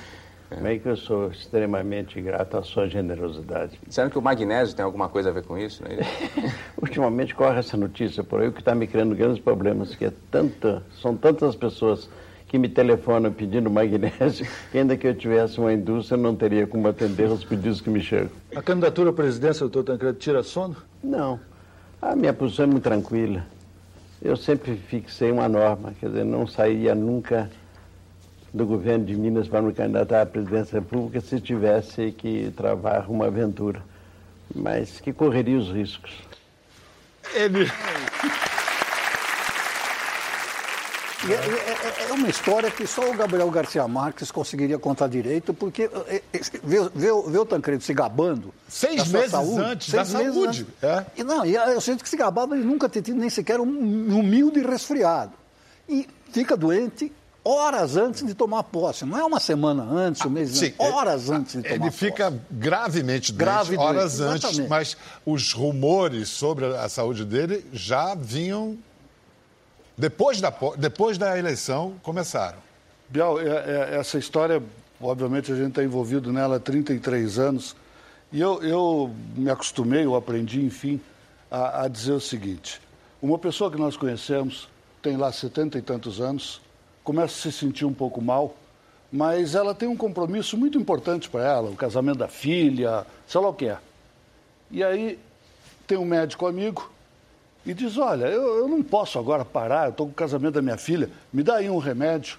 Como 0.51 0.67
é 0.69 0.79
que 0.79 0.87
eu 0.87 0.97
sou 0.97 1.31
extremamente 1.31 2.21
grato 2.21 2.59
à 2.59 2.63
sua 2.63 2.87
generosidade. 2.87 3.81
Disseram 3.87 4.11
que 4.11 4.19
o 4.19 4.23
magnésio 4.23 4.77
tem 4.77 4.85
alguma 4.85 5.09
coisa 5.09 5.31
a 5.31 5.33
ver 5.33 5.45
com 5.45 5.57
isso, 5.57 5.83
não 5.83 5.91
é 5.91 6.01
Ultimamente 6.81 7.35
corre 7.35 7.59
essa 7.59 7.77
notícia 7.77 8.23
por 8.23 8.43
aí, 8.43 8.49
o 8.49 8.53
que 8.53 8.61
está 8.61 8.75
me 8.75 8.87
criando 8.87 9.15
grandes 9.15 9.43
problemas, 9.43 9.95
que 9.95 10.05
é 10.05 10.13
tanta, 10.31 10.83
são 11.01 11.17
tantas 11.17 11.57
pessoas 11.57 12.11
que 12.53 12.59
me 12.59 12.69
telefonam 12.69 13.33
pedindo 13.33 13.69
magnésio, 13.69 14.47
que 14.71 14.79
ainda 14.79 14.97
que 14.97 15.09
eu 15.09 15.15
tivesse 15.17 15.59
uma 15.59 15.73
indústria, 15.73 16.17
não 16.17 16.37
teria 16.37 16.69
como 16.69 16.87
atender 16.87 17.29
os 17.29 17.43
pedidos 17.43 17.81
que 17.81 17.91
me 17.91 18.01
chegam. 18.01 18.31
A 18.55 18.63
candidatura 18.63 19.11
à 19.11 19.13
presidência, 19.13 19.67
doutor 19.67 19.83
Tancredo, 19.83 20.19
tira 20.19 20.45
sono? 20.45 20.77
Não. 21.03 21.41
A 22.01 22.15
minha 22.15 22.33
posição 22.33 22.65
é 22.65 22.69
muito 22.69 22.85
tranquila 22.85 23.45
eu 24.25 24.37
sempre 24.37 24.77
fixei 24.77 25.33
uma 25.33 25.49
norma, 25.49 25.93
quer 25.99 26.09
dizer, 26.09 26.25
não 26.25 26.47
sairia 26.47 26.95
nunca 26.95 27.51
do 28.55 28.65
governo 28.65 29.05
de 29.05 29.17
Minas 29.17 29.49
para 29.49 29.61
me 29.61 29.73
candidatar 29.73 30.23
à 30.23 30.27
presidência 30.27 30.75
da 30.75 30.81
República 30.81 31.21
se 31.21 31.41
tivesse 31.41 32.13
que 32.13 32.53
travar 32.57 33.11
uma 33.11 33.27
aventura, 33.27 33.83
mas 34.55 35.01
que 35.01 35.13
correria 35.13 35.59
os 35.59 35.71
riscos. 35.71 36.13
Ele. 37.35 37.67
É, 41.29 41.35
é, 41.35 42.11
é, 42.11 42.13
uma 42.13 42.29
história 42.29 42.71
que 42.71 42.85
só 42.87 43.09
o 43.09 43.15
Gabriel 43.15 43.49
Garcia 43.51 43.87
Marques 43.87 44.31
conseguiria 44.33 44.79
contar 44.79 45.07
direito, 45.07 45.55
porque 45.55 45.89
é, 46.09 46.23
é, 46.33 46.41
vê, 46.65 47.11
o 47.11 47.47
Tancredo 47.47 47.83
se 47.83 47.95
gabando. 47.95 48.53
Seis 48.69 49.07
meses 49.07 49.31
saúde, 49.31 49.61
antes 49.61 49.91
seis 49.91 50.11
da 50.11 50.19
meses 50.19 50.35
saúde. 50.35 50.67
Antes. 50.83 50.83
É. 50.83 51.07
E, 51.17 51.25
não, 51.25 51.47
e 51.47 51.55
eu 51.55 51.81
sinto 51.81 52.03
que 52.03 52.09
se 52.09 52.17
gabava 52.17 52.57
ele 52.57 52.65
nunca 52.65 52.89
ter 52.89 53.03
tido 53.03 53.19
nem 53.19 53.31
sequer 53.31 53.61
um 53.61 54.19
humilde 54.19 54.61
resfriado. 54.61 55.33
E 55.89 56.09
fica 56.33 56.57
doente 56.57 57.13
horas 57.45 57.97
antes 57.97 58.25
de 58.25 58.35
tomar 58.35 58.65
posse. 58.65 59.05
Não 59.05 59.19
é 59.19 59.25
uma 59.25 59.41
semana 59.41 59.85
antes, 59.85 60.25
um 60.25 60.31
mês 60.31 60.51
sim, 60.51 60.67
antes, 60.67 60.81
horas 60.81 61.31
antes 61.31 61.55
de 61.55 61.63
tomar 61.63 61.75
ele 61.75 61.85
posse. 61.85 62.05
Ele 62.05 62.13
fica 62.13 62.41
gravemente 62.51 63.33
doente 63.33 63.45
Grave 63.45 63.77
horas 63.77 64.19
doente, 64.19 64.47
antes, 64.47 64.59
mas 64.69 64.97
os 65.25 65.53
rumores 65.53 66.29
sobre 66.29 66.67
a 66.67 66.89
saúde 66.89 67.25
dele 67.25 67.65
já 67.73 68.15
vinham 68.15 68.77
depois 69.97 70.41
da, 70.41 70.53
depois 70.77 71.19
da 71.19 71.39
eleição, 71.39 71.95
começaram. 72.03 72.59
Bial, 73.09 73.41
é, 73.41 73.47
é, 73.47 73.97
essa 73.99 74.19
história, 74.19 74.63
obviamente, 75.01 75.53
a 75.53 75.57
gente 75.57 75.69
está 75.69 75.85
envolvido 75.85 76.33
nela 76.33 76.57
há 76.57 76.61
33 76.61 77.39
anos. 77.39 77.77
E 78.33 78.41
eu, 78.41 78.63
eu 78.63 79.15
me 79.37 79.51
acostumei, 79.51 80.05
eu 80.05 80.15
aprendi, 80.15 80.65
enfim, 80.65 81.01
a, 81.51 81.85
a 81.85 81.89
dizer 81.89 82.13
o 82.13 82.21
seguinte: 82.21 82.81
uma 83.21 83.39
pessoa 83.39 83.71
que 83.71 83.79
nós 83.79 83.97
conhecemos, 83.97 84.69
tem 85.03 85.17
lá 85.17 85.31
setenta 85.31 85.79
e 85.79 85.83
tantos 85.83 86.21
anos, 86.21 86.61
começa 87.05 87.35
a 87.35 87.53
se 87.53 87.53
sentir 87.53 87.85
um 87.85 87.93
pouco 87.93 88.23
mal, 88.23 88.57
mas 89.13 89.55
ela 89.55 89.75
tem 89.75 89.89
um 89.89 89.97
compromisso 89.97 90.57
muito 90.57 90.79
importante 90.79 91.29
para 91.29 91.45
ela, 91.45 91.71
o 91.71 91.77
casamento 91.77 92.19
da 92.19 92.29
filha, 92.29 93.07
sei 93.27 93.41
lá 93.41 93.49
o 93.49 93.55
que 93.55 93.67
é. 93.67 93.79
E 94.71 94.83
aí 94.83 95.19
tem 95.87 95.99
um 95.99 96.05
médico 96.07 96.47
amigo 96.47 96.91
e 97.65 97.73
diz: 97.73 97.97
Olha, 97.97 98.27
eu, 98.27 98.59
eu 98.59 98.69
não 98.69 98.83
posso 98.83 99.19
agora 99.19 99.45
parar, 99.45 99.87
eu 99.87 99.91
estou 99.91 100.07
com 100.07 100.13
o 100.13 100.15
casamento 100.15 100.55
da 100.55 100.63
minha 100.63 100.77
filha, 100.77 101.11
me 101.33 101.43
dá 101.43 101.57
aí 101.57 101.71
um 101.71 101.79
remédio. 101.79 102.39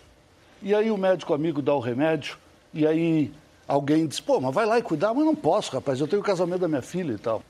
E 0.62 0.74
aí 0.74 0.90
o 0.90 0.98
médico 0.98 1.34
amigo 1.34 1.62
dá 1.62 1.74
o 1.74 1.80
remédio, 1.80 2.38
e 2.74 2.86
aí 2.88 3.34
alguém 3.68 4.08
diz: 4.08 4.20
Pô, 4.20 4.40
mas 4.40 4.54
vai 4.54 4.66
lá 4.66 4.78
e 4.78 4.82
cuidar, 4.82 5.14
mas 5.14 5.26
não 5.26 5.36
posso, 5.36 5.72
rapaz, 5.72 6.00
eu 6.00 6.08
tenho 6.08 6.22
o 6.22 6.26
casamento 6.26 6.62
da 6.62 6.68
minha 6.68 6.82
filha 6.82 7.14
e 7.14 7.18
tal. 7.18 7.44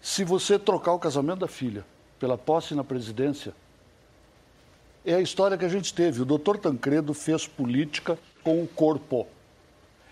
Se 0.00 0.24
você 0.24 0.58
trocar 0.58 0.92
o 0.92 0.98
casamento 0.98 1.40
da 1.40 1.48
filha 1.48 1.84
pela 2.18 2.38
posse 2.38 2.74
na 2.74 2.84
presidência, 2.84 3.52
é 5.04 5.14
a 5.14 5.20
história 5.20 5.56
que 5.56 5.64
a 5.64 5.68
gente 5.68 5.92
teve. 5.92 6.22
O 6.22 6.24
doutor 6.24 6.58
Tancredo 6.58 7.12
fez 7.12 7.46
política 7.46 8.18
com 8.42 8.62
o 8.62 8.66
corpo. 8.66 9.26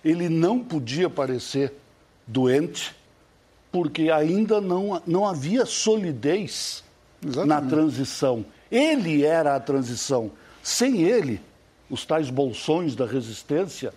Ele 0.05 0.29
não 0.29 0.61
podia 0.61 1.09
parecer 1.09 1.73
doente 2.27 2.95
porque 3.75 4.09
ainda 4.09 4.61
não, 4.61 5.03
não 5.05 5.27
havia 5.27 5.67
solidez 5.67 6.85
Exatamente. 7.21 7.49
na 7.49 7.61
transição. 7.61 8.47
Ele 8.71 9.25
era 9.25 9.57
a 9.57 9.59
transição. 9.59 10.31
Sem 10.63 11.03
ele, 11.03 11.41
os 11.91 12.07
tais 12.07 12.31
bolsões 12.31 12.95
da 12.95 13.05
resistência, 13.05 13.93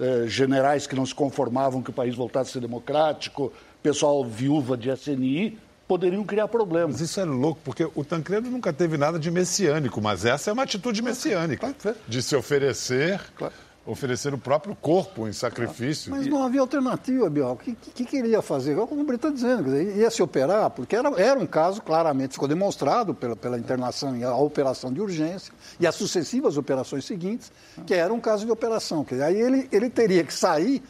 eh, 0.00 0.24
generais 0.26 0.86
que 0.86 0.96
não 0.96 1.04
se 1.04 1.14
conformavam 1.14 1.82
que 1.82 1.90
o 1.90 1.92
país 1.92 2.14
voltasse 2.14 2.48
a 2.48 2.52
ser 2.54 2.60
democrático, 2.60 3.52
pessoal 3.82 4.24
viúva 4.24 4.78
de 4.78 4.88
SNI, 4.88 5.58
poderiam 5.86 6.24
criar 6.24 6.48
problemas. 6.48 6.92
Mas 6.92 7.02
isso 7.02 7.20
é 7.20 7.26
louco, 7.26 7.60
porque 7.62 7.86
o 7.94 8.02
Tancredo 8.02 8.48
nunca 8.48 8.72
teve 8.72 8.96
nada 8.96 9.18
de 9.18 9.30
messiânico, 9.30 10.00
mas 10.00 10.24
essa 10.24 10.48
é 10.48 10.54
uma 10.54 10.62
atitude 10.62 11.02
messiânica, 11.02 11.74
claro, 11.78 11.98
de 12.08 12.22
se 12.22 12.34
oferecer 12.34 13.20
claro 13.36 13.52
oferecer 13.88 14.34
o 14.34 14.38
próprio 14.38 14.76
corpo 14.76 15.26
em 15.26 15.32
sacrifício. 15.32 16.10
Mas 16.10 16.26
não 16.26 16.42
havia 16.42 16.60
alternativa, 16.60 17.28
Bial. 17.30 17.54
O 17.54 17.56
que, 17.56 17.74
que, 17.74 17.90
que 17.90 18.04
queria 18.04 18.42
fazer? 18.42 18.76
Como 18.76 19.00
o 19.00 19.04
Brito 19.04 19.28
está 19.28 19.34
dizendo, 19.34 19.64
dizer, 19.64 19.96
ia 19.96 20.10
se 20.10 20.22
operar, 20.22 20.68
porque 20.68 20.94
era, 20.94 21.08
era 21.18 21.40
um 21.40 21.46
caso, 21.46 21.80
claramente, 21.80 22.32
ficou 22.32 22.46
demonstrado 22.46 23.14
pela, 23.14 23.34
pela 23.34 23.58
internação 23.58 24.14
e 24.14 24.22
a 24.22 24.36
operação 24.36 24.92
de 24.92 25.00
urgência 25.00 25.54
e 25.80 25.86
as 25.86 25.94
sucessivas 25.94 26.58
operações 26.58 27.06
seguintes, 27.06 27.50
que 27.86 27.94
era 27.94 28.12
um 28.12 28.20
caso 28.20 28.44
de 28.44 28.52
operação. 28.52 29.02
Quer 29.04 29.14
dizer, 29.14 29.26
aí 29.26 29.40
ele, 29.40 29.68
ele 29.72 29.88
teria 29.88 30.22
que 30.22 30.34
sair 30.34 30.82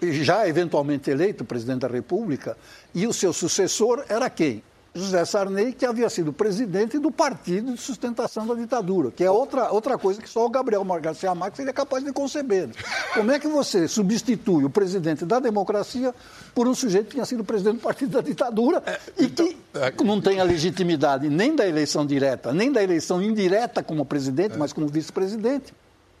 já 0.00 0.48
eventualmente 0.48 1.10
eleito 1.10 1.44
presidente 1.44 1.80
da 1.80 1.88
República, 1.88 2.56
e 2.94 3.06
o 3.06 3.12
seu 3.12 3.32
sucessor 3.32 4.04
era 4.08 4.30
quem? 4.30 4.62
José 4.94 5.24
Sarney, 5.24 5.72
que 5.72 5.86
havia 5.86 6.08
sido 6.10 6.32
presidente 6.32 6.98
do 6.98 7.10
Partido 7.10 7.72
de 7.72 7.80
Sustentação 7.80 8.46
da 8.46 8.54
Ditadura, 8.54 9.10
que 9.10 9.24
é 9.24 9.30
outra, 9.30 9.72
outra 9.72 9.96
coisa 9.96 10.20
que 10.20 10.28
só 10.28 10.44
o 10.44 10.50
Gabriel 10.50 10.84
Garcia 11.00 11.34
Marques 11.34 11.56
seria 11.56 11.72
capaz 11.72 12.04
de 12.04 12.12
conceber. 12.12 12.68
Como 13.14 13.30
é 13.30 13.38
que 13.38 13.48
você 13.48 13.88
substitui 13.88 14.64
o 14.64 14.70
presidente 14.70 15.24
da 15.24 15.40
democracia 15.40 16.14
por 16.54 16.68
um 16.68 16.74
sujeito 16.74 17.06
que 17.06 17.12
tinha 17.12 17.24
sido 17.24 17.42
presidente 17.42 17.76
do 17.76 17.82
Partido 17.82 18.12
da 18.12 18.20
Ditadura 18.20 18.82
é, 18.84 19.00
e 19.18 19.24
então, 19.24 19.46
que 19.46 19.56
é... 19.74 20.06
não 20.06 20.20
tem 20.20 20.40
a 20.40 20.44
legitimidade 20.44 21.28
nem 21.30 21.56
da 21.56 21.66
eleição 21.66 22.04
direta, 22.04 22.52
nem 22.52 22.70
da 22.70 22.82
eleição 22.82 23.22
indireta 23.22 23.82
como 23.82 24.04
presidente, 24.04 24.54
é. 24.54 24.58
mas 24.58 24.72
como 24.72 24.86
vice-presidente? 24.88 25.72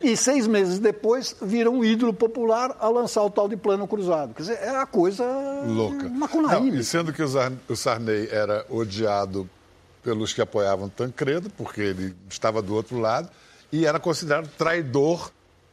E 0.02 0.16
seis 0.16 0.46
meses 0.46 0.78
depois 0.78 1.36
vira 1.40 1.70
um 1.70 1.84
ídolo 1.84 2.12
popular 2.12 2.76
a 2.80 2.88
lançar 2.88 3.22
o 3.22 3.30
tal 3.30 3.48
de 3.48 3.56
plano 3.56 3.86
cruzado. 3.86 4.34
Quer 4.34 4.42
dizer, 4.42 4.58
é 4.60 4.70
a 4.70 4.86
coisa 4.86 5.24
louca. 5.66 6.08
Não, 6.08 6.68
e 6.68 6.82
sendo 6.82 7.12
que 7.12 7.22
o 7.22 7.76
Sarney 7.76 8.28
era 8.30 8.66
odiado 8.68 9.48
pelos 10.02 10.32
que 10.32 10.40
apoiavam 10.40 10.88
Tancredo, 10.88 11.48
porque 11.50 11.80
ele 11.80 12.14
estava 12.28 12.60
do 12.60 12.74
outro 12.74 12.98
lado, 12.98 13.30
e 13.70 13.86
era 13.86 14.00
considerado 14.00 14.48
traidor 14.58 15.30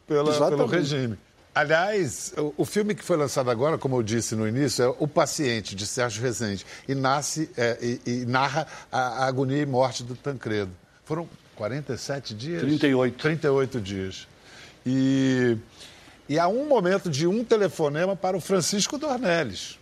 pela, 0.08 0.50
pelo 0.50 0.66
regime. 0.66 1.18
Aliás, 1.54 2.34
o, 2.38 2.54
o, 2.58 2.66
filme 2.66 2.94
que 2.94 3.04
foi 3.04 3.18
lançado 3.18 3.50
agora, 3.50 3.78
como 3.78 3.98
eu 3.98 4.04
disse 4.04 4.36
no 4.36 4.48
início, 4.48 4.84
é 4.84 4.96
O 5.00 5.08
Paciente, 5.08 5.76
de 5.76 5.86
Sérgio 5.86 6.22
Rezende, 6.22 6.66
e, 6.88 6.94
nasce, 6.94 7.50
é, 7.58 7.78
e, 7.82 8.02
e 8.06 8.26
narra 8.26 8.68
a, 8.92 9.24
a 9.24 9.26
agonia 9.26 9.62
e 9.62 9.66
morte 9.66 10.04
do 10.04 10.16
Tancredo. 10.16 10.72
Foram 11.04 11.28
47 11.60 12.34
dias? 12.34 12.62
38. 12.62 13.18
38 13.18 13.82
dias. 13.82 14.28
E, 14.86 15.58
e 16.30 16.40
há 16.40 16.48
um 16.48 16.66
momento 16.66 17.10
de 17.10 17.28
um 17.28 17.44
telefonema 17.44 18.16
para 18.16 18.38
o 18.38 18.40
Francisco 18.40 18.98
Dornelles, 18.98 19.78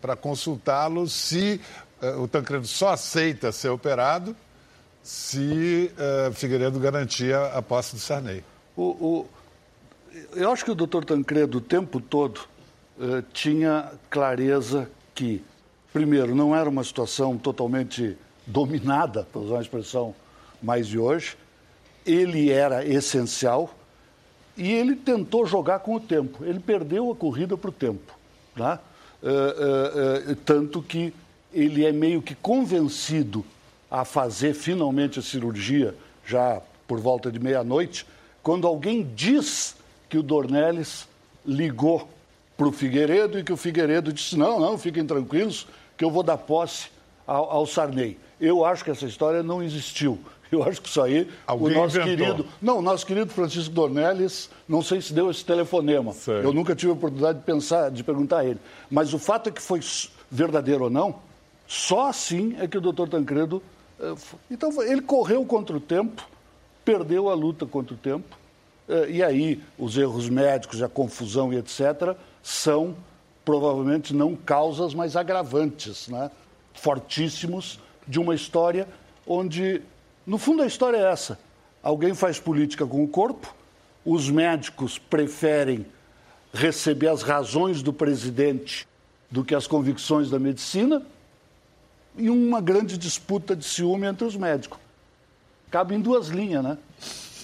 para 0.00 0.14
consultá-lo 0.14 1.08
se 1.08 1.60
uh, 2.00 2.22
o 2.22 2.28
Tancredo 2.28 2.66
só 2.68 2.90
aceita 2.90 3.50
ser 3.50 3.70
operado 3.70 4.36
se 5.02 5.90
uh, 5.96 6.32
Figueiredo 6.32 6.78
garantia 6.78 7.46
a 7.46 7.60
posse 7.60 7.96
do 7.96 8.00
Sarney. 8.00 8.44
O, 8.76 8.82
o, 8.82 9.28
eu 10.34 10.52
acho 10.52 10.64
que 10.64 10.70
o 10.70 10.76
doutor 10.76 11.04
Tancredo, 11.04 11.58
o 11.58 11.60
tempo 11.60 12.00
todo, 12.00 12.38
uh, 12.98 13.20
tinha 13.32 13.90
clareza 14.08 14.88
que, 15.12 15.42
primeiro, 15.92 16.36
não 16.36 16.54
era 16.54 16.68
uma 16.70 16.84
situação 16.84 17.36
totalmente 17.36 18.16
dominada, 18.46 19.26
para 19.32 19.40
usar 19.40 19.54
uma 19.54 19.62
expressão 19.62 20.14
mais 20.62 20.86
de 20.86 20.98
hoje. 20.98 21.36
Ele 22.04 22.50
era 22.50 22.84
essencial 22.84 23.74
e 24.56 24.72
ele 24.72 24.96
tentou 24.96 25.46
jogar 25.46 25.80
com 25.80 25.94
o 25.94 26.00
tempo. 26.00 26.44
Ele 26.44 26.58
perdeu 26.58 27.10
a 27.10 27.16
corrida 27.16 27.56
para 27.56 27.70
o 27.70 27.72
tempo. 27.72 28.18
Tá? 28.56 28.80
Uh, 29.22 29.28
uh, 29.28 30.32
uh, 30.32 30.36
tanto 30.44 30.82
que 30.82 31.12
ele 31.52 31.84
é 31.84 31.92
meio 31.92 32.20
que 32.20 32.34
convencido 32.34 33.44
a 33.90 34.04
fazer 34.04 34.54
finalmente 34.54 35.18
a 35.18 35.22
cirurgia, 35.22 35.94
já 36.26 36.60
por 36.86 37.00
volta 37.00 37.30
de 37.30 37.38
meia-noite, 37.38 38.06
quando 38.42 38.66
alguém 38.66 39.08
diz 39.14 39.76
que 40.08 40.18
o 40.18 40.22
Dornelles 40.22 41.06
ligou 41.46 42.08
para 42.56 42.68
o 42.68 42.72
Figueiredo 42.72 43.38
e 43.38 43.44
que 43.44 43.52
o 43.52 43.56
Figueiredo 43.56 44.12
disse: 44.12 44.36
não, 44.36 44.58
não, 44.58 44.76
fiquem 44.76 45.06
tranquilos, 45.06 45.66
que 45.96 46.04
eu 46.04 46.10
vou 46.10 46.22
dar 46.22 46.38
posse 46.38 46.88
ao, 47.26 47.50
ao 47.50 47.66
Sarney. 47.66 48.18
Eu 48.40 48.64
acho 48.64 48.84
que 48.84 48.90
essa 48.90 49.06
história 49.06 49.42
não 49.42 49.62
existiu. 49.62 50.18
Eu 50.52 50.62
acho 50.62 50.80
que 50.80 50.88
isso 50.88 51.00
aí, 51.00 51.28
Alguém 51.46 51.76
o 51.76 51.80
nosso 51.80 52.00
inventou. 52.00 52.26
querido. 52.26 52.46
Não, 52.60 52.78
o 52.78 52.82
nosso 52.82 53.06
querido 53.06 53.30
Francisco 53.30 53.74
Dornelles, 53.74 54.50
não 54.68 54.82
sei 54.82 55.00
se 55.00 55.12
deu 55.12 55.30
esse 55.30 55.44
telefonema. 55.44 56.12
Sei. 56.12 56.44
Eu 56.44 56.52
nunca 56.52 56.74
tive 56.74 56.90
a 56.90 56.94
oportunidade 56.94 57.38
de 57.38 57.44
pensar, 57.44 57.90
de 57.90 58.02
perguntar 58.02 58.38
a 58.38 58.44
ele. 58.44 58.58
Mas 58.90 59.12
o 59.12 59.18
fato 59.18 59.48
é 59.48 59.52
que 59.52 59.60
foi 59.60 59.80
verdadeiro 60.30 60.84
ou 60.84 60.90
não, 60.90 61.16
só 61.66 62.08
assim 62.08 62.56
é 62.58 62.66
que 62.66 62.78
o 62.78 62.80
doutor 62.80 63.08
Tancredo. 63.08 63.62
Eh, 64.00 64.14
então, 64.50 64.70
ele 64.82 65.02
correu 65.02 65.44
contra 65.44 65.76
o 65.76 65.80
tempo, 65.80 66.26
perdeu 66.84 67.28
a 67.28 67.34
luta 67.34 67.66
contra 67.66 67.94
o 67.94 67.98
tempo, 67.98 68.36
eh, 68.88 69.06
e 69.10 69.22
aí 69.22 69.62
os 69.78 69.96
erros 69.98 70.28
médicos, 70.28 70.82
a 70.82 70.88
confusão 70.88 71.52
e 71.52 71.56
etc., 71.56 72.16
são 72.42 72.96
provavelmente 73.44 74.14
não 74.14 74.36
causas, 74.36 74.94
mas 74.94 75.16
agravantes, 75.16 76.08
né? 76.08 76.30
fortíssimos 76.74 77.78
de 78.06 78.18
uma 78.18 78.34
história 78.34 78.86
onde 79.26 79.82
no 80.28 80.36
fundo, 80.36 80.62
a 80.62 80.66
história 80.66 80.98
é 80.98 81.10
essa: 81.10 81.38
alguém 81.82 82.14
faz 82.14 82.38
política 82.38 82.86
com 82.86 83.02
o 83.02 83.08
corpo, 83.08 83.54
os 84.04 84.28
médicos 84.28 84.98
preferem 84.98 85.86
receber 86.52 87.08
as 87.08 87.22
razões 87.22 87.82
do 87.82 87.94
presidente 87.94 88.86
do 89.30 89.42
que 89.42 89.54
as 89.54 89.66
convicções 89.66 90.28
da 90.28 90.38
medicina, 90.38 91.02
e 92.14 92.28
uma 92.28 92.60
grande 92.60 92.98
disputa 92.98 93.56
de 93.56 93.64
ciúme 93.64 94.06
entre 94.06 94.26
os 94.26 94.36
médicos. 94.36 94.78
Cabe 95.70 95.94
em 95.94 96.00
duas 96.00 96.28
linhas, 96.28 96.62
né? 96.62 96.76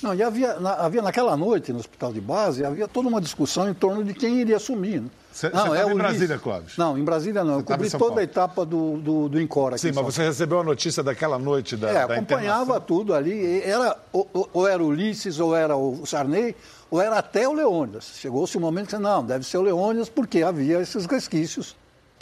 Não, 0.04 0.14
e 0.14 0.22
havia, 0.22 0.60
na, 0.60 0.74
havia 0.74 1.00
naquela 1.00 1.34
noite 1.34 1.72
no 1.72 1.78
hospital 1.78 2.12
de 2.12 2.20
base, 2.20 2.62
havia 2.62 2.86
toda 2.86 3.08
uma 3.08 3.22
discussão 3.22 3.70
em 3.70 3.72
torno 3.72 4.04
de 4.04 4.12
quem 4.12 4.38
iria 4.38 4.56
assumir. 4.56 5.00
Né? 5.00 5.08
Você 5.32 5.46
estava 5.46 5.78
é 5.78 5.90
em 5.90 5.96
Brasília, 5.96 6.38
Clóvis? 6.38 6.76
Não, 6.76 6.98
em 6.98 7.02
Brasília 7.02 7.42
não. 7.42 7.54
Você 7.54 7.60
eu 7.60 7.64
cobri 7.64 7.90
toda 7.90 8.20
a 8.20 8.22
etapa 8.22 8.66
do, 8.66 8.98
do, 8.98 9.28
do 9.30 9.40
Incora. 9.40 9.78
Sim, 9.78 9.92
mas 9.94 10.04
você 10.04 10.22
recebeu 10.22 10.60
a 10.60 10.62
notícia 10.62 11.02
daquela 11.02 11.38
noite 11.38 11.74
da 11.74 11.88
É, 11.88 11.94
da 11.94 12.04
acompanhava 12.04 12.78
tudo 12.78 13.14
ali. 13.14 13.62
Era, 13.62 13.96
ou, 14.12 14.28
ou, 14.52 14.68
era 14.68 14.82
o 14.82 14.88
Ulisses, 14.88 15.40
ou 15.40 15.56
era 15.56 15.74
o 15.74 16.04
Sarney, 16.04 16.54
ou 16.90 17.00
era 17.00 17.18
até 17.18 17.48
o 17.48 17.54
Leônidas. 17.54 18.12
Chegou-se 18.16 18.56
um 18.58 18.60
momento 18.60 18.90
que 18.90 18.98
não, 18.98 19.24
deve 19.24 19.46
ser 19.46 19.56
o 19.56 19.62
Leônidas, 19.62 20.10
porque 20.10 20.42
havia 20.42 20.80
esses 20.80 21.06
resquícios. 21.06 21.74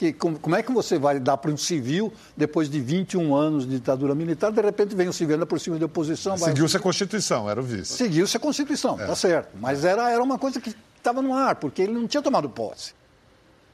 Que, 0.02 0.12
como, 0.12 0.36
como 0.36 0.56
é 0.56 0.64
que 0.64 0.72
você 0.72 0.98
vai 0.98 1.20
dar 1.20 1.36
para 1.36 1.48
um 1.52 1.56
civil, 1.56 2.12
depois 2.36 2.68
de 2.68 2.80
21 2.80 3.36
anos 3.36 3.64
de 3.64 3.76
ditadura 3.76 4.16
militar, 4.16 4.50
de 4.50 4.60
repente 4.60 4.96
vem 4.96 5.06
o 5.06 5.12
civil 5.12 5.46
por 5.46 5.60
cima 5.60 5.78
da 5.78 5.86
oposição... 5.86 6.36
Seguiu-se 6.36 6.76
a 6.76 6.80
Constituição, 6.80 7.48
era 7.48 7.60
o 7.60 7.62
vice. 7.62 7.92
Seguiu-se 7.92 8.36
a 8.36 8.40
Constituição, 8.40 9.00
é. 9.00 9.06
tá 9.06 9.14
certo. 9.14 9.50
Mas 9.60 9.84
era, 9.84 10.10
era 10.10 10.20
uma 10.20 10.40
coisa 10.40 10.60
que 10.60 10.74
estava 10.96 11.22
no 11.22 11.32
ar, 11.32 11.54
porque 11.54 11.82
ele 11.82 11.92
não 11.92 12.08
tinha 12.08 12.20
tomado 12.20 12.50
posse. 12.50 12.94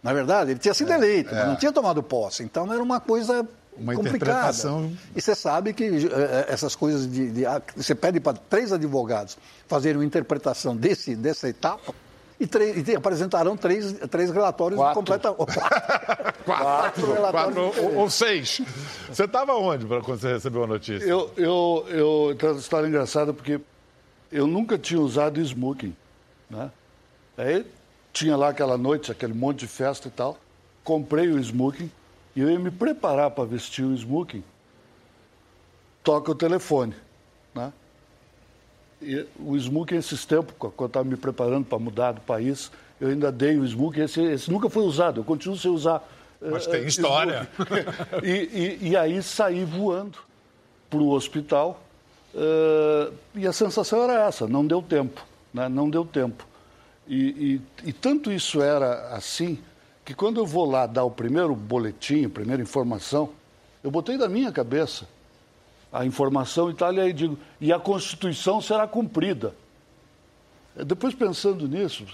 Na 0.02 0.12
verdade, 0.12 0.50
ele 0.50 0.58
tinha 0.58 0.74
sido 0.74 0.92
é, 0.92 0.96
eleito, 0.96 1.34
é. 1.34 1.38
mas 1.38 1.48
não 1.48 1.56
tinha 1.56 1.72
tomado 1.72 2.02
posse. 2.02 2.42
Então 2.42 2.70
era 2.70 2.82
uma 2.82 3.00
coisa 3.00 3.48
uma 3.74 3.94
complicada. 3.94 4.32
interpretação. 4.32 4.92
E 5.16 5.22
você 5.22 5.34
sabe 5.34 5.72
que 5.72 5.84
é, 5.84 6.46
essas 6.46 6.76
coisas 6.76 7.10
de. 7.10 7.30
de 7.30 7.44
você 7.74 7.94
pede 7.94 8.20
para 8.20 8.36
três 8.36 8.70
advogados 8.70 9.38
fazerem 9.66 9.96
uma 9.96 10.04
interpretação 10.04 10.76
desse, 10.76 11.16
dessa 11.16 11.48
etapa. 11.48 11.94
E, 12.40 12.46
três, 12.46 12.86
e 12.86 12.94
apresentarão 12.94 13.56
três, 13.56 13.92
três 14.10 14.30
relatórios 14.30 14.78
quatro. 14.78 14.94
completa... 14.94 15.32
quatro. 16.44 17.06
quatro, 17.06 17.16
quatro 17.16 17.60
ou, 17.82 17.96
ou, 17.96 18.10
seis. 18.10 18.60
Você 19.08 19.24
estava 19.24 19.54
onde 19.54 19.86
quando 19.86 20.04
você 20.20 20.34
recebeu 20.34 20.62
a 20.62 20.66
notícia? 20.66 21.04
Eu, 21.04 21.32
eu, 21.36 21.86
eu 21.88 22.36
tem 22.38 22.48
uma 22.48 22.58
história 22.58 22.86
engraçada 22.86 23.32
porque 23.32 23.60
eu 24.30 24.46
nunca 24.46 24.78
tinha 24.78 25.00
usado 25.00 25.40
smoking. 25.40 25.96
Né? 26.48 26.70
Aí 27.36 27.66
tinha 28.12 28.36
lá 28.36 28.50
aquela 28.50 28.78
noite, 28.78 29.10
aquele 29.10 29.34
monte 29.34 29.60
de 29.60 29.66
festa 29.66 30.06
e 30.08 30.10
tal. 30.10 30.38
Comprei 30.84 31.28
o 31.28 31.38
smoking 31.38 31.90
e 32.36 32.40
eu 32.40 32.50
ia 32.50 32.58
me 32.58 32.70
preparar 32.70 33.32
para 33.32 33.44
vestir 33.44 33.84
o 33.84 33.92
smoking. 33.94 34.44
Toca 36.04 36.30
o 36.30 36.34
telefone, 36.34 36.94
o 39.38 39.56
smoking, 39.56 39.96
esses 39.96 40.24
tempos, 40.24 40.54
quando 40.58 40.74
eu 40.78 40.86
estava 40.86 41.04
me 41.08 41.16
preparando 41.16 41.64
para 41.64 41.78
mudar 41.78 42.12
do 42.12 42.20
país, 42.20 42.70
eu 43.00 43.08
ainda 43.08 43.30
dei 43.30 43.56
o 43.56 43.64
smoking. 43.64 44.00
Esse, 44.00 44.20
esse 44.22 44.50
nunca 44.50 44.68
foi 44.68 44.82
usado, 44.82 45.20
eu 45.20 45.24
continuo 45.24 45.56
sem 45.56 45.70
usar. 45.70 46.06
Mas 46.40 46.66
uh, 46.66 46.70
tem 46.70 46.86
história. 46.86 47.48
e, 48.22 48.78
e, 48.82 48.88
e, 48.90 48.96
aí 48.96 49.22
saí 49.22 49.64
voando 49.64 50.18
para 50.90 50.98
o 50.98 51.10
hospital. 51.10 51.82
Uh, 52.34 53.12
e 53.34 53.46
a 53.46 53.52
sensação 53.52 54.02
era 54.02 54.26
essa: 54.26 54.46
não 54.46 54.66
deu 54.66 54.82
tempo. 54.82 55.24
Né? 55.52 55.68
Não 55.68 55.88
deu 55.88 56.04
tempo. 56.04 56.46
E, 57.06 57.60
e, 57.84 57.88
e, 57.88 57.92
tanto 57.92 58.30
isso 58.30 58.60
era 58.60 59.14
assim, 59.14 59.58
que 60.04 60.12
quando 60.12 60.38
eu 60.38 60.46
vou 60.46 60.70
lá 60.70 60.86
dar 60.86 61.04
o 61.04 61.10
primeiro 61.10 61.54
boletim, 61.54 62.26
a 62.26 62.28
primeira 62.28 62.62
informação, 62.62 63.30
eu 63.82 63.90
botei 63.90 64.18
da 64.18 64.28
minha 64.28 64.52
cabeça 64.52 65.06
a 65.92 66.04
informação 66.04 66.70
e 66.70 66.74
tal, 66.74 66.92
e 66.92 67.00
aí 67.00 67.12
digo, 67.12 67.38
e 67.60 67.72
a 67.72 67.78
Constituição 67.78 68.60
será 68.60 68.86
cumprida. 68.86 69.54
Depois 70.76 71.14
pensando 71.14 71.66
nisso, 71.66 72.04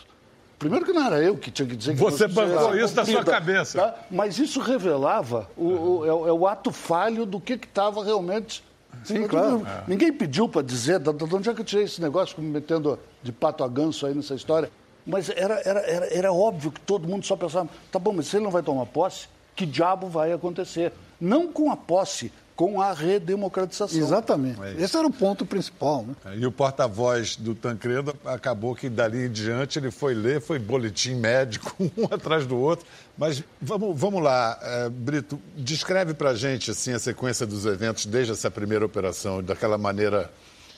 primeiro 0.58 0.84
que 0.84 0.92
não 0.92 1.06
era 1.06 1.22
eu 1.22 1.37
que 1.37 1.50
tinha 1.50 1.68
que 1.68 1.76
dizer 1.76 1.94
que 1.94 2.00
Você 2.00 2.26
bancou 2.26 2.76
isso 2.76 2.94
da 2.94 3.04
sua 3.04 3.24
cabeça. 3.24 3.78
Tá? 3.78 3.94
Mas 4.10 4.38
isso 4.38 4.60
revelava 4.60 5.48
o, 5.56 5.66
o, 5.66 6.04
é, 6.04 6.08
é, 6.08 6.32
o 6.32 6.46
ato 6.46 6.70
falho 6.70 7.26
do 7.26 7.40
que 7.40 7.54
estava 7.54 8.04
realmente 8.04 8.62
Sim, 9.02 9.26
claro. 9.26 9.66
Ninguém 9.88 10.12
pediu 10.12 10.48
para 10.48 10.62
dizer, 10.62 11.00
de 11.00 11.10
onde 11.10 11.50
é 11.50 11.54
que 11.54 11.60
eu 11.60 11.64
tirei 11.64 11.84
esse 11.84 12.00
negócio, 12.00 12.40
me 12.40 12.48
metendo 12.48 12.98
de 13.22 13.32
pato 13.32 13.64
a 13.64 13.68
ganso 13.68 14.06
aí 14.06 14.14
nessa 14.14 14.34
história. 14.34 14.70
Mas 15.04 15.28
era, 15.28 15.60
era, 15.64 15.80
era, 15.80 16.06
era 16.06 16.32
óbvio 16.32 16.70
que 16.70 16.80
todo 16.80 17.06
mundo 17.06 17.26
só 17.26 17.37
pensava, 17.37 17.68
tá 17.90 17.98
bom, 17.98 18.12
mas 18.12 18.26
se 18.26 18.37
ele 18.37 18.44
não 18.44 18.50
vai 18.50 18.62
tomar 18.62 18.87
posse, 18.87 19.28
que 19.54 19.66
diabo 19.66 20.06
vai 20.06 20.32
acontecer? 20.32 20.92
Não 21.20 21.48
com 21.48 21.70
a 21.70 21.76
posse 21.76 22.32
com 22.57 22.81
a 22.81 22.93
redemocratização. 22.93 23.99
Exatamente. 23.99 24.61
É 24.62 24.75
Esse 24.81 24.97
era 24.97 25.07
o 25.07 25.12
ponto 25.12 25.45
principal. 25.45 26.05
Né? 26.05 26.37
E 26.37 26.47
o 26.47 26.53
porta-voz 26.53 27.35
do 27.35 27.53
Tancredo 27.55 28.14
acabou 28.25 28.75
que 28.77 28.88
dali 28.88 29.27
em 29.27 29.31
diante 29.31 29.79
ele 29.79 29.90
foi 29.90 30.14
ler, 30.14 30.40
foi 30.40 30.59
boletim 30.59 31.14
médico, 31.17 31.75
um 31.99 32.05
atrás 32.14 32.47
do 32.47 32.57
outro. 32.57 32.87
Mas 33.19 33.43
vamos, 33.61 33.99
vamos 33.99 34.23
lá, 34.23 34.59
eh, 34.62 34.88
Brito, 34.88 35.40
descreve 35.57 36.14
para 36.14 36.31
a 36.31 36.35
gente 36.35 36.71
assim, 36.71 36.93
a 36.93 36.99
sequência 36.99 37.45
dos 37.47 37.67
eventos 37.67 38.07
desde 38.07 38.33
essa 38.33 38.51
primeira 38.51 38.85
operação, 38.87 39.43
daquela 39.43 39.77
maneira 39.79 40.31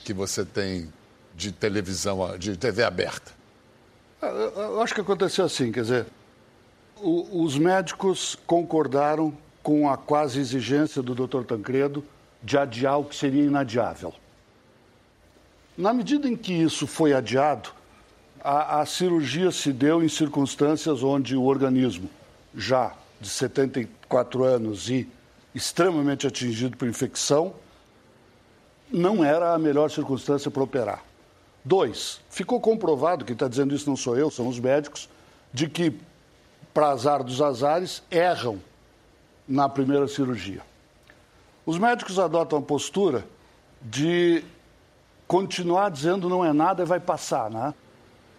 que 0.03 0.13
você 0.13 0.43
tem 0.45 0.91
de 1.35 1.51
televisão, 1.51 2.35
de 2.39 2.57
TV 2.57 2.83
aberta. 2.83 3.31
Ah, 4.19 4.27
Eu, 4.27 4.51
eu 4.61 4.81
acho 4.81 4.95
que 4.95 5.01
aconteceu 5.01 5.45
assim, 5.45 5.71
quer 5.71 5.81
dizer, 5.81 6.05
o- 6.99 7.43
os 7.43 7.55
médicos 7.57 8.35
concordaram 8.47 9.31
com 9.67 9.89
a 9.89 9.97
quase 9.97 10.39
exigência 10.39 11.01
do 11.01 11.13
Dr. 11.13 11.43
Tancredo 11.43 12.01
de 12.41 12.57
adiar 12.57 13.01
o 13.01 13.03
que 13.03 13.13
seria 13.13 13.43
inadiável. 13.43 14.13
Na 15.77 15.93
medida 15.93 16.25
em 16.25 16.37
que 16.37 16.53
isso 16.53 16.87
foi 16.87 17.11
adiado, 17.11 17.71
a, 18.39 18.79
a 18.79 18.85
cirurgia 18.85 19.51
se 19.51 19.73
deu 19.73 20.01
em 20.01 20.07
circunstâncias 20.07 21.03
onde 21.03 21.35
o 21.35 21.43
organismo, 21.43 22.09
já 22.55 22.93
de 23.19 23.27
74 23.27 24.41
anos 24.45 24.89
e 24.89 25.05
extremamente 25.53 26.25
atingido 26.25 26.77
por 26.77 26.87
infecção, 26.87 27.53
não 28.89 29.21
era 29.21 29.53
a 29.53 29.59
melhor 29.59 29.91
circunstância 29.91 30.49
para 30.49 30.63
operar. 30.63 31.03
Dois, 31.65 32.21
ficou 32.29 32.61
comprovado, 32.61 33.25
quem 33.25 33.33
está 33.33 33.49
dizendo 33.49 33.75
isso 33.75 33.89
não 33.89 33.97
sou 33.97 34.17
eu, 34.17 34.31
são 34.31 34.47
os 34.47 34.61
médicos, 34.61 35.09
de 35.53 35.67
que, 35.67 35.93
para 36.73 36.87
azar 36.87 37.21
dos 37.21 37.41
azares, 37.41 38.01
erram 38.09 38.61
na 39.47 39.69
primeira 39.69 40.07
cirurgia. 40.07 40.61
Os 41.65 41.77
médicos 41.77 42.19
adotam 42.19 42.59
a 42.59 42.61
postura 42.61 43.25
de 43.81 44.43
continuar 45.27 45.89
dizendo 45.89 46.29
não 46.29 46.43
é 46.43 46.53
nada 46.53 46.83
e 46.83 46.85
vai 46.85 46.99
passar, 46.99 47.49
né? 47.49 47.73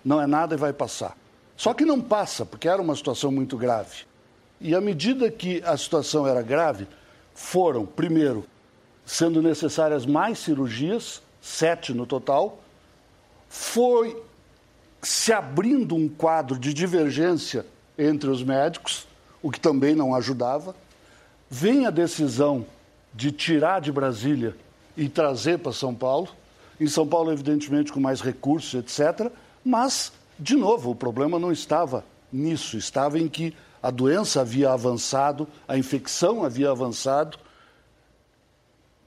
Não 0.04 0.20
é 0.20 0.26
nada 0.26 0.54
e 0.54 0.58
vai 0.58 0.72
passar. 0.72 1.16
Só 1.56 1.74
que 1.74 1.84
não 1.84 2.00
passa, 2.00 2.46
porque 2.46 2.68
era 2.68 2.80
uma 2.80 2.94
situação 2.94 3.30
muito 3.30 3.56
grave. 3.56 4.06
E 4.60 4.74
à 4.74 4.80
medida 4.80 5.30
que 5.30 5.62
a 5.64 5.76
situação 5.76 6.26
era 6.26 6.42
grave, 6.42 6.86
foram, 7.34 7.86
primeiro, 7.86 8.44
sendo 9.04 9.40
necessárias 9.40 10.04
mais 10.04 10.38
cirurgias, 10.38 11.22
sete 11.40 11.92
no 11.92 12.06
total, 12.06 12.58
foi 13.48 14.20
se 15.00 15.32
abrindo 15.32 15.94
um 15.94 16.08
quadro 16.08 16.58
de 16.58 16.74
divergência 16.74 17.64
entre 17.96 18.28
os 18.28 18.42
médicos, 18.42 19.06
o 19.42 19.50
que 19.50 19.60
também 19.60 19.94
não 19.94 20.14
ajudava. 20.14 20.74
Vem 21.50 21.86
a 21.86 21.90
decisão 21.90 22.66
de 23.14 23.32
tirar 23.32 23.80
de 23.80 23.90
Brasília 23.90 24.54
e 24.96 25.08
trazer 25.08 25.58
para 25.58 25.72
São 25.72 25.94
Paulo. 25.94 26.28
Em 26.78 26.86
São 26.86 27.06
Paulo, 27.06 27.32
evidentemente, 27.32 27.92
com 27.92 28.00
mais 28.00 28.20
recursos, 28.20 28.74
etc. 28.74 29.30
Mas, 29.64 30.12
de 30.38 30.54
novo, 30.54 30.90
o 30.90 30.94
problema 30.94 31.38
não 31.38 31.50
estava 31.50 32.04
nisso, 32.32 32.76
estava 32.76 33.18
em 33.18 33.28
que 33.28 33.54
a 33.82 33.90
doença 33.90 34.40
havia 34.40 34.70
avançado, 34.70 35.48
a 35.66 35.78
infecção 35.78 36.44
havia 36.44 36.70
avançado. 36.70 37.38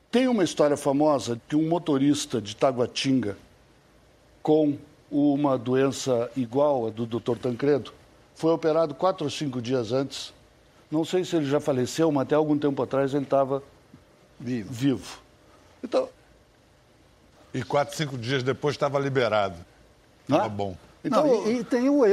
Tem 0.10 0.28
uma 0.28 0.44
história 0.44 0.76
famosa 0.76 1.40
que 1.48 1.56
um 1.56 1.68
motorista 1.68 2.42
de 2.42 2.56
Taguatinga, 2.56 3.38
com 4.42 4.78
uma 5.10 5.58
doença 5.58 6.32
igual 6.36 6.88
à 6.88 6.90
do 6.90 7.06
Dr. 7.06 7.38
Tancredo, 7.38 7.94
foi 8.34 8.52
operado 8.52 8.96
quatro 8.96 9.26
ou 9.26 9.30
cinco 9.30 9.62
dias 9.62 9.92
antes. 9.92 10.34
Não 10.92 11.06
sei 11.06 11.24
se 11.24 11.36
ele 11.38 11.46
já 11.46 11.60
faleceu, 11.60 12.12
mas 12.12 12.24
até 12.24 12.36
algum 12.36 12.58
tempo 12.58 12.82
atrás 12.84 13.14
ele 13.14 13.24
estava 13.24 13.64
Vivo. 14.40 14.72
vivo. 14.74 15.20
Então, 15.84 16.10
E 17.54 17.64
quatro, 17.64 17.96
cinco 17.96 18.18
dias 18.18 18.44
depois 18.44 18.76
estava 18.76 19.00
liberado. 19.00 19.56
Estava 20.24 20.44
né? 20.44 20.50
bom. 20.50 20.76
Então, 21.04 21.26
Não, 21.26 21.48
e, 21.48 21.60
e 21.60 21.64
tem 21.64 21.90
o 21.90 22.04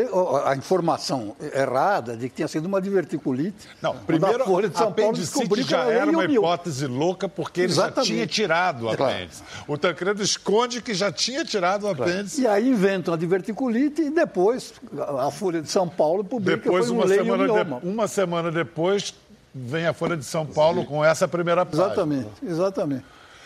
a 0.46 0.56
informação 0.56 1.36
errada 1.54 2.16
de 2.16 2.28
que 2.30 2.36
tinha 2.36 2.48
sido 2.48 2.64
uma 2.64 2.80
diverticulite. 2.80 3.68
Não, 3.82 3.94
primeiro, 3.94 4.42
a 4.42 4.46
Folha 4.46 4.68
de 4.70 4.78
São 4.78 4.90
Paulo 4.90 5.12
descobriu 5.14 5.62
que 5.62 5.70
já 5.70 5.84
era 5.84 6.10
uma 6.10 6.24
hipótese 6.24 6.86
louca 6.86 7.28
porque 7.28 7.60
ele 7.62 7.72
já 7.72 7.82
Exatamente. 7.82 8.12
tinha 8.14 8.26
tirado 8.26 8.88
o 8.88 8.96
Claro. 8.96 9.12
apêndice. 9.14 9.42
O 9.66 9.76
Tancredo 9.76 10.22
esconde 10.22 10.80
que 10.80 10.94
já 10.94 11.12
tinha 11.12 11.44
tirado 11.44 11.84
o 11.84 11.90
apêndice. 11.90 12.40
E 12.40 12.46
aí 12.46 12.66
inventam 12.70 13.12
a 13.12 13.16
diverticulite 13.18 14.00
e 14.00 14.08
depois 14.10 14.72
a 15.18 15.30
Folha 15.30 15.60
de 15.60 15.70
São 15.70 15.86
Paulo 15.86 16.24
publica 16.24 16.56
Depois, 16.56 16.86
foi 16.86 16.94
um 16.96 17.00
uma 17.00 17.08
semana, 17.08 17.46
de- 17.64 17.86
uma 17.86 18.08
semana 18.08 18.50
depois, 18.50 19.14
vem 19.54 19.86
a 19.86 19.92
Folha 19.92 20.16
de 20.16 20.24
São 20.24 20.46
Paulo 20.46 20.86
com 20.86 21.04
essa 21.04 21.28
primeira 21.28 21.66
página. 21.66 21.84
Exatamente, 21.88 22.28
exatamente. 22.42 23.04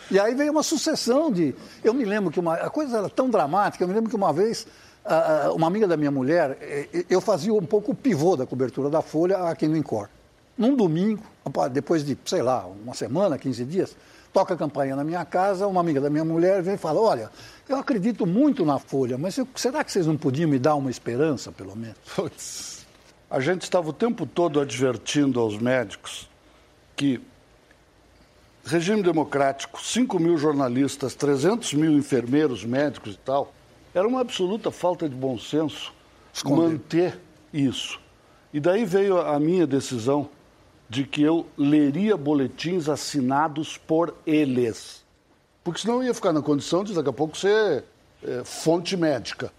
E 0.09 0.17
aí 0.19 0.33
veio 0.35 0.51
uma 0.51 0.63
sucessão 0.63 1.29
de. 1.31 1.53
Eu 1.83 1.93
me 1.93 2.05
lembro 2.05 2.31
que 2.31 2.39
uma. 2.39 2.53
A 2.55 2.69
coisa 2.69 2.97
era 2.99 3.09
tão 3.09 3.29
dramática, 3.29 3.83
eu 3.83 3.87
me 3.89 3.93
lembro 3.93 4.09
que 4.09 4.15
uma 4.15 4.31
vez, 4.33 4.67
uma 5.55 5.67
amiga 5.67 5.87
da 5.87 5.97
minha 5.97 6.11
mulher, 6.11 6.57
eh, 6.61 7.05
eu 7.09 7.19
fazia 7.19 7.53
um 7.53 7.65
pouco 7.65 7.91
o 7.91 7.95
pivô 7.95 8.35
da 8.35 8.45
cobertura 8.45 8.89
da 8.89 9.01
Folha 9.01 9.37
aqui 9.49 9.67
no 9.67 9.75
Incor. 9.75 10.07
Num 10.57 10.75
domingo, 10.75 11.23
depois 11.71 12.05
de, 12.05 12.17
sei 12.25 12.41
lá, 12.41 12.65
uma 12.65 12.93
semana, 12.93 13.37
15 13.37 13.65
dias, 13.65 13.95
toca 14.31 14.53
a 14.53 14.57
campainha 14.57 14.95
na 14.95 15.03
minha 15.03 15.25
casa, 15.25 15.67
uma 15.67 15.81
amiga 15.81 15.99
da 15.99 16.09
minha 16.09 16.23
mulher 16.23 16.61
vem 16.61 16.75
e 16.75 16.77
fala: 16.77 17.01
Olha, 17.01 17.29
eu 17.67 17.77
acredito 17.77 18.25
muito 18.25 18.63
na 18.65 18.79
Folha, 18.79 19.17
mas 19.17 19.37
eu- 19.37 19.47
será 19.55 19.83
que 19.83 19.91
vocês 19.91 20.05
não 20.07 20.15
podiam 20.15 20.49
me 20.49 20.57
dar 20.59 20.75
uma 20.75 20.89
esperança, 20.91 21.51
pelo 21.51 21.75
menos? 21.75 21.97
Putz. 22.15 22.85
a 23.29 23.39
gente 23.39 23.63
estava 23.63 23.89
o 23.89 23.93
tempo 23.93 24.25
todo 24.27 24.59
advertindo 24.59 25.39
aos 25.39 25.57
médicos 25.57 26.29
que 26.95 27.19
regime 28.63 29.01
democrático, 29.01 29.81
5 29.83 30.19
mil 30.19 30.37
jornalistas, 30.37 31.15
300 31.15 31.73
mil 31.73 31.91
enfermeiros, 31.93 32.63
médicos 32.63 33.15
e 33.15 33.17
tal, 33.17 33.51
era 33.93 34.07
uma 34.07 34.21
absoluta 34.21 34.71
falta 34.71 35.07
de 35.07 35.15
bom 35.15 35.37
senso 35.37 35.93
Esconder. 36.33 36.69
manter 36.69 37.19
isso. 37.53 37.99
E 38.53 38.59
daí 38.59 38.85
veio 38.85 39.19
a 39.19 39.39
minha 39.39 39.67
decisão 39.67 40.29
de 40.89 41.03
que 41.03 41.21
eu 41.21 41.45
leria 41.57 42.15
boletins 42.15 42.87
assinados 42.87 43.77
por 43.77 44.15
eles. 44.25 45.03
Porque 45.63 45.81
senão 45.81 45.95
eu 45.95 46.03
ia 46.03 46.13
ficar 46.13 46.33
na 46.33 46.41
condição 46.41 46.83
de 46.83 46.93
daqui 46.93 47.09
a 47.09 47.13
pouco 47.13 47.37
ser 47.37 47.83
eh, 48.23 48.41
fonte 48.43 48.95
médica. 48.97 49.51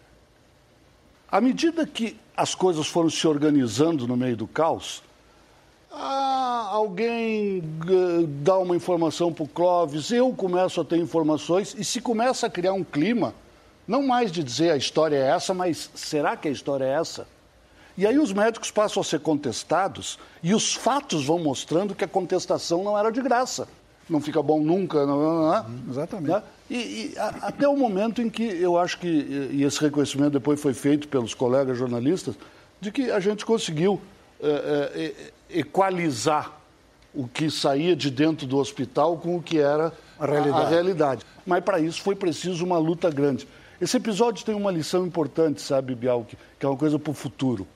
À 1.31 1.41
medida 1.41 1.87
que 1.87 2.17
as 2.37 2.55
coisas 2.55 2.87
foram 2.87 3.11
se 3.11 3.27
organizando 3.27 4.07
no 4.07 4.17
meio 4.17 4.37
do 4.37 4.47
caos, 4.47 5.03
ah, 5.91 6.69
alguém 6.71 7.63
dá 8.43 8.59
uma 8.59 8.77
informação 8.77 9.33
para 9.33 9.45
o 9.45 9.49
Clóvis, 9.49 10.11
eu 10.11 10.33
começo 10.33 10.81
a 10.81 10.85
ter 10.85 10.99
informações 10.99 11.75
e 11.79 11.85
se 11.85 12.01
começa 12.01 12.47
a 12.47 12.51
criar 12.51 12.73
um 12.73 12.85
clima, 12.85 13.35
não 13.87 14.03
mais 14.07 14.31
de 14.33 14.43
dizer 14.43 14.71
a 14.71 14.77
história 14.77 15.17
é 15.17 15.29
essa, 15.31 15.53
mas 15.55 15.91
será 15.95 16.37
que 16.37 16.49
a 16.49 16.51
história 16.51 16.85
é 16.85 16.93
essa? 17.01 17.27
E 17.97 18.07
aí 18.07 18.19
os 18.19 18.33
médicos 18.33 18.71
passam 18.71 19.01
a 19.01 19.05
ser 19.05 19.21
contestados 19.21 20.19
e 20.43 20.53
os 20.55 20.75
fatos 20.75 21.25
vão 21.27 21.39
mostrando 21.39 21.95
que 21.95 22.05
a 22.05 22.09
contestação 22.09 22.83
não 22.83 22.99
era 22.99 23.11
de 23.13 23.23
graça. 23.23 23.69
Não 24.11 24.21
fica 24.21 24.43
bom 24.43 24.61
nunca. 24.61 25.07
Não, 25.07 25.19
não, 25.23 25.43
não, 25.53 25.91
Exatamente. 25.91 26.29
né? 26.33 26.43
E, 26.69 26.75
e 27.15 27.15
a- 27.19 27.35
até 27.43 27.69
o 27.69 27.77
momento 27.77 28.21
em 28.21 28.29
que 28.29 28.43
eu 28.43 28.77
acho 28.79 28.99
que, 28.99 29.07
e 29.53 29.63
esse 29.63 29.81
reconhecimento 29.81 30.33
depois 30.33 30.61
foi 30.61 30.75
feito 30.75 31.07
pelos 31.09 31.35
colegas 31.35 31.79
jornalistas, 31.79 32.35
de 32.81 32.91
que 32.91 33.11
a 33.11 33.21
gente 33.21 33.47
conseguiu 33.47 34.01
eh, 34.43 35.15
eh, 35.51 35.59
equalizar 35.61 36.53
o 37.15 37.29
que 37.29 37.49
saía 37.51 37.95
de 37.95 38.11
dentro 38.11 38.47
do 38.47 38.59
hospital 38.59 39.17
com 39.17 39.37
o 39.37 39.43
que 39.43 39.59
era 39.59 39.93
A 40.19 40.27
realidade. 40.27 40.65
a 40.65 40.69
realidade. 40.69 41.27
Mas 41.47 41.63
para 41.63 41.79
isso 41.79 42.03
foi 42.03 42.15
preciso 42.17 42.65
uma 42.65 42.77
luta 42.79 43.09
grande. 43.11 43.47
Esse 43.85 43.99
episódio 43.99 44.47
tem 44.47 44.55
uma 44.55 44.71
lição 44.71 45.07
importante, 45.07 45.61
sabe, 45.61 45.95
Bial, 45.95 46.25
que, 46.25 46.39
que 46.59 46.65
é 46.65 46.69
uma 46.71 46.79
coisa 46.79 46.99
para 46.99 47.11
o 47.11 47.15
futuro. 47.15 47.69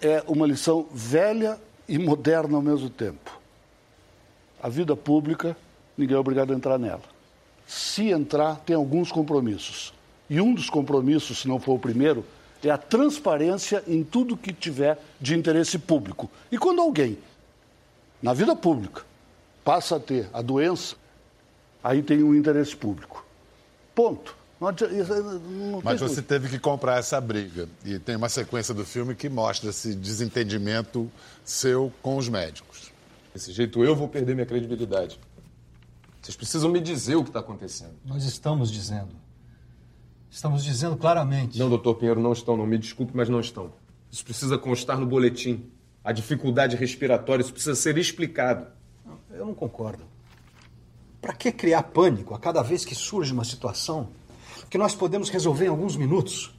É 0.00 0.22
uma 0.28 0.46
lição 0.46 0.86
velha 0.92 1.60
e 1.88 1.98
moderna 1.98 2.54
ao 2.54 2.62
mesmo 2.62 2.88
tempo. 2.88 3.40
A 4.62 4.68
vida 4.68 4.94
pública, 4.94 5.56
ninguém 5.98 6.16
é 6.16 6.20
obrigado 6.20 6.52
a 6.52 6.56
entrar 6.56 6.78
nela. 6.78 7.02
Se 7.66 8.10
entrar, 8.10 8.60
tem 8.60 8.76
alguns 8.76 9.10
compromissos. 9.10 9.92
E 10.28 10.40
um 10.40 10.54
dos 10.54 10.70
compromissos, 10.70 11.40
se 11.40 11.48
não 11.48 11.58
for 11.58 11.72
o 11.72 11.78
primeiro, 11.80 12.24
é 12.62 12.70
a 12.70 12.78
transparência 12.78 13.82
em 13.88 14.04
tudo 14.04 14.36
que 14.36 14.52
tiver 14.52 15.00
de 15.20 15.34
interesse 15.34 15.80
público. 15.80 16.30
E 16.52 16.56
quando 16.56 16.80
alguém, 16.80 17.18
na 18.22 18.32
vida 18.34 18.54
pública, 18.54 19.02
passa 19.64 19.96
a 19.96 20.00
ter 20.00 20.30
a 20.32 20.40
doença, 20.40 20.94
aí 21.82 22.04
tem 22.04 22.22
um 22.22 22.36
interesse 22.36 22.76
público. 22.76 23.28
Ponto. 24.00 24.34
Não 24.58 24.70
não 24.70 25.80
Mas 25.84 26.00
você 26.00 26.22
teve 26.22 26.48
que 26.48 26.58
comprar 26.58 26.98
essa 26.98 27.20
briga. 27.20 27.68
E 27.84 27.98
tem 27.98 28.16
uma 28.16 28.30
sequência 28.30 28.72
do 28.72 28.82
filme 28.82 29.14
que 29.14 29.28
mostra 29.28 29.68
esse 29.68 29.94
desentendimento 29.94 31.10
seu 31.44 31.92
com 32.00 32.16
os 32.16 32.26
médicos. 32.26 32.90
Desse 33.34 33.52
jeito 33.52 33.84
eu 33.84 33.94
vou 33.94 34.08
perder 34.08 34.34
minha 34.34 34.46
credibilidade. 34.46 35.20
Vocês 36.22 36.34
precisam 36.34 36.70
me 36.70 36.80
dizer 36.80 37.16
o 37.16 37.22
que 37.22 37.28
está 37.28 37.40
acontecendo. 37.40 37.92
Nós 38.02 38.24
estamos 38.24 38.70
dizendo. 38.70 39.14
Estamos 40.30 40.64
dizendo 40.64 40.96
claramente. 40.96 41.58
Não, 41.58 41.68
doutor 41.68 41.96
Pinheiro, 41.96 42.20
não 42.20 42.32
estão, 42.32 42.56
não. 42.56 42.66
Me 42.66 42.78
desculpe, 42.78 43.12
mas 43.14 43.28
não 43.28 43.40
estão. 43.40 43.70
Isso 44.10 44.24
precisa 44.24 44.56
constar 44.56 44.98
no 44.98 45.04
boletim. 45.04 45.70
A 46.02 46.10
dificuldade 46.10 46.74
respiratória, 46.74 47.42
isso 47.42 47.52
precisa 47.52 47.74
ser 47.74 47.98
explicado. 47.98 48.66
Eu 49.30 49.44
não 49.44 49.54
concordo. 49.54 50.09
Para 51.20 51.32
que 51.34 51.52
criar 51.52 51.82
pânico 51.84 52.34
a 52.34 52.38
cada 52.38 52.62
vez 52.62 52.84
que 52.84 52.94
surge 52.94 53.32
uma 53.32 53.44
situação 53.44 54.08
que 54.68 54.78
nós 54.78 54.94
podemos 54.94 55.28
resolver 55.28 55.66
em 55.66 55.68
alguns 55.68 55.96
minutos? 55.96 56.54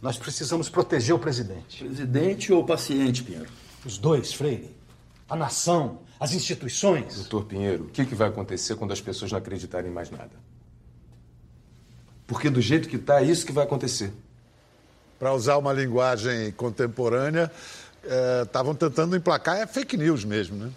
Nós 0.00 0.16
precisamos 0.16 0.68
proteger 0.68 1.14
o 1.14 1.18
presidente. 1.18 1.84
Presidente 1.84 2.52
ou 2.52 2.64
paciente, 2.64 3.22
Pinheiro? 3.22 3.48
Os 3.84 3.98
dois, 3.98 4.32
Freire. 4.32 4.74
A 5.28 5.36
nação, 5.36 5.98
as 6.18 6.32
instituições. 6.32 7.16
Doutor 7.16 7.44
Pinheiro, 7.44 7.84
o 7.84 7.88
que, 7.88 8.04
que 8.04 8.14
vai 8.14 8.28
acontecer 8.28 8.76
quando 8.76 8.92
as 8.92 9.00
pessoas 9.00 9.32
não 9.32 9.38
acreditarem 9.38 9.90
em 9.90 9.94
mais 9.94 10.10
nada? 10.10 10.30
Porque 12.26 12.48
do 12.48 12.60
jeito 12.60 12.88
que 12.88 12.96
está, 12.96 13.20
é 13.20 13.24
isso 13.24 13.44
que 13.44 13.52
vai 13.52 13.64
acontecer. 13.64 14.12
Para 15.18 15.34
usar 15.34 15.56
uma 15.56 15.72
linguagem 15.72 16.52
contemporânea, 16.52 17.50
estavam 18.44 18.74
tentando 18.74 19.16
emplacar 19.16 19.56
é 19.56 19.66
fake 19.66 19.96
news 19.96 20.24
mesmo, 20.24 20.56
né? 20.56 20.70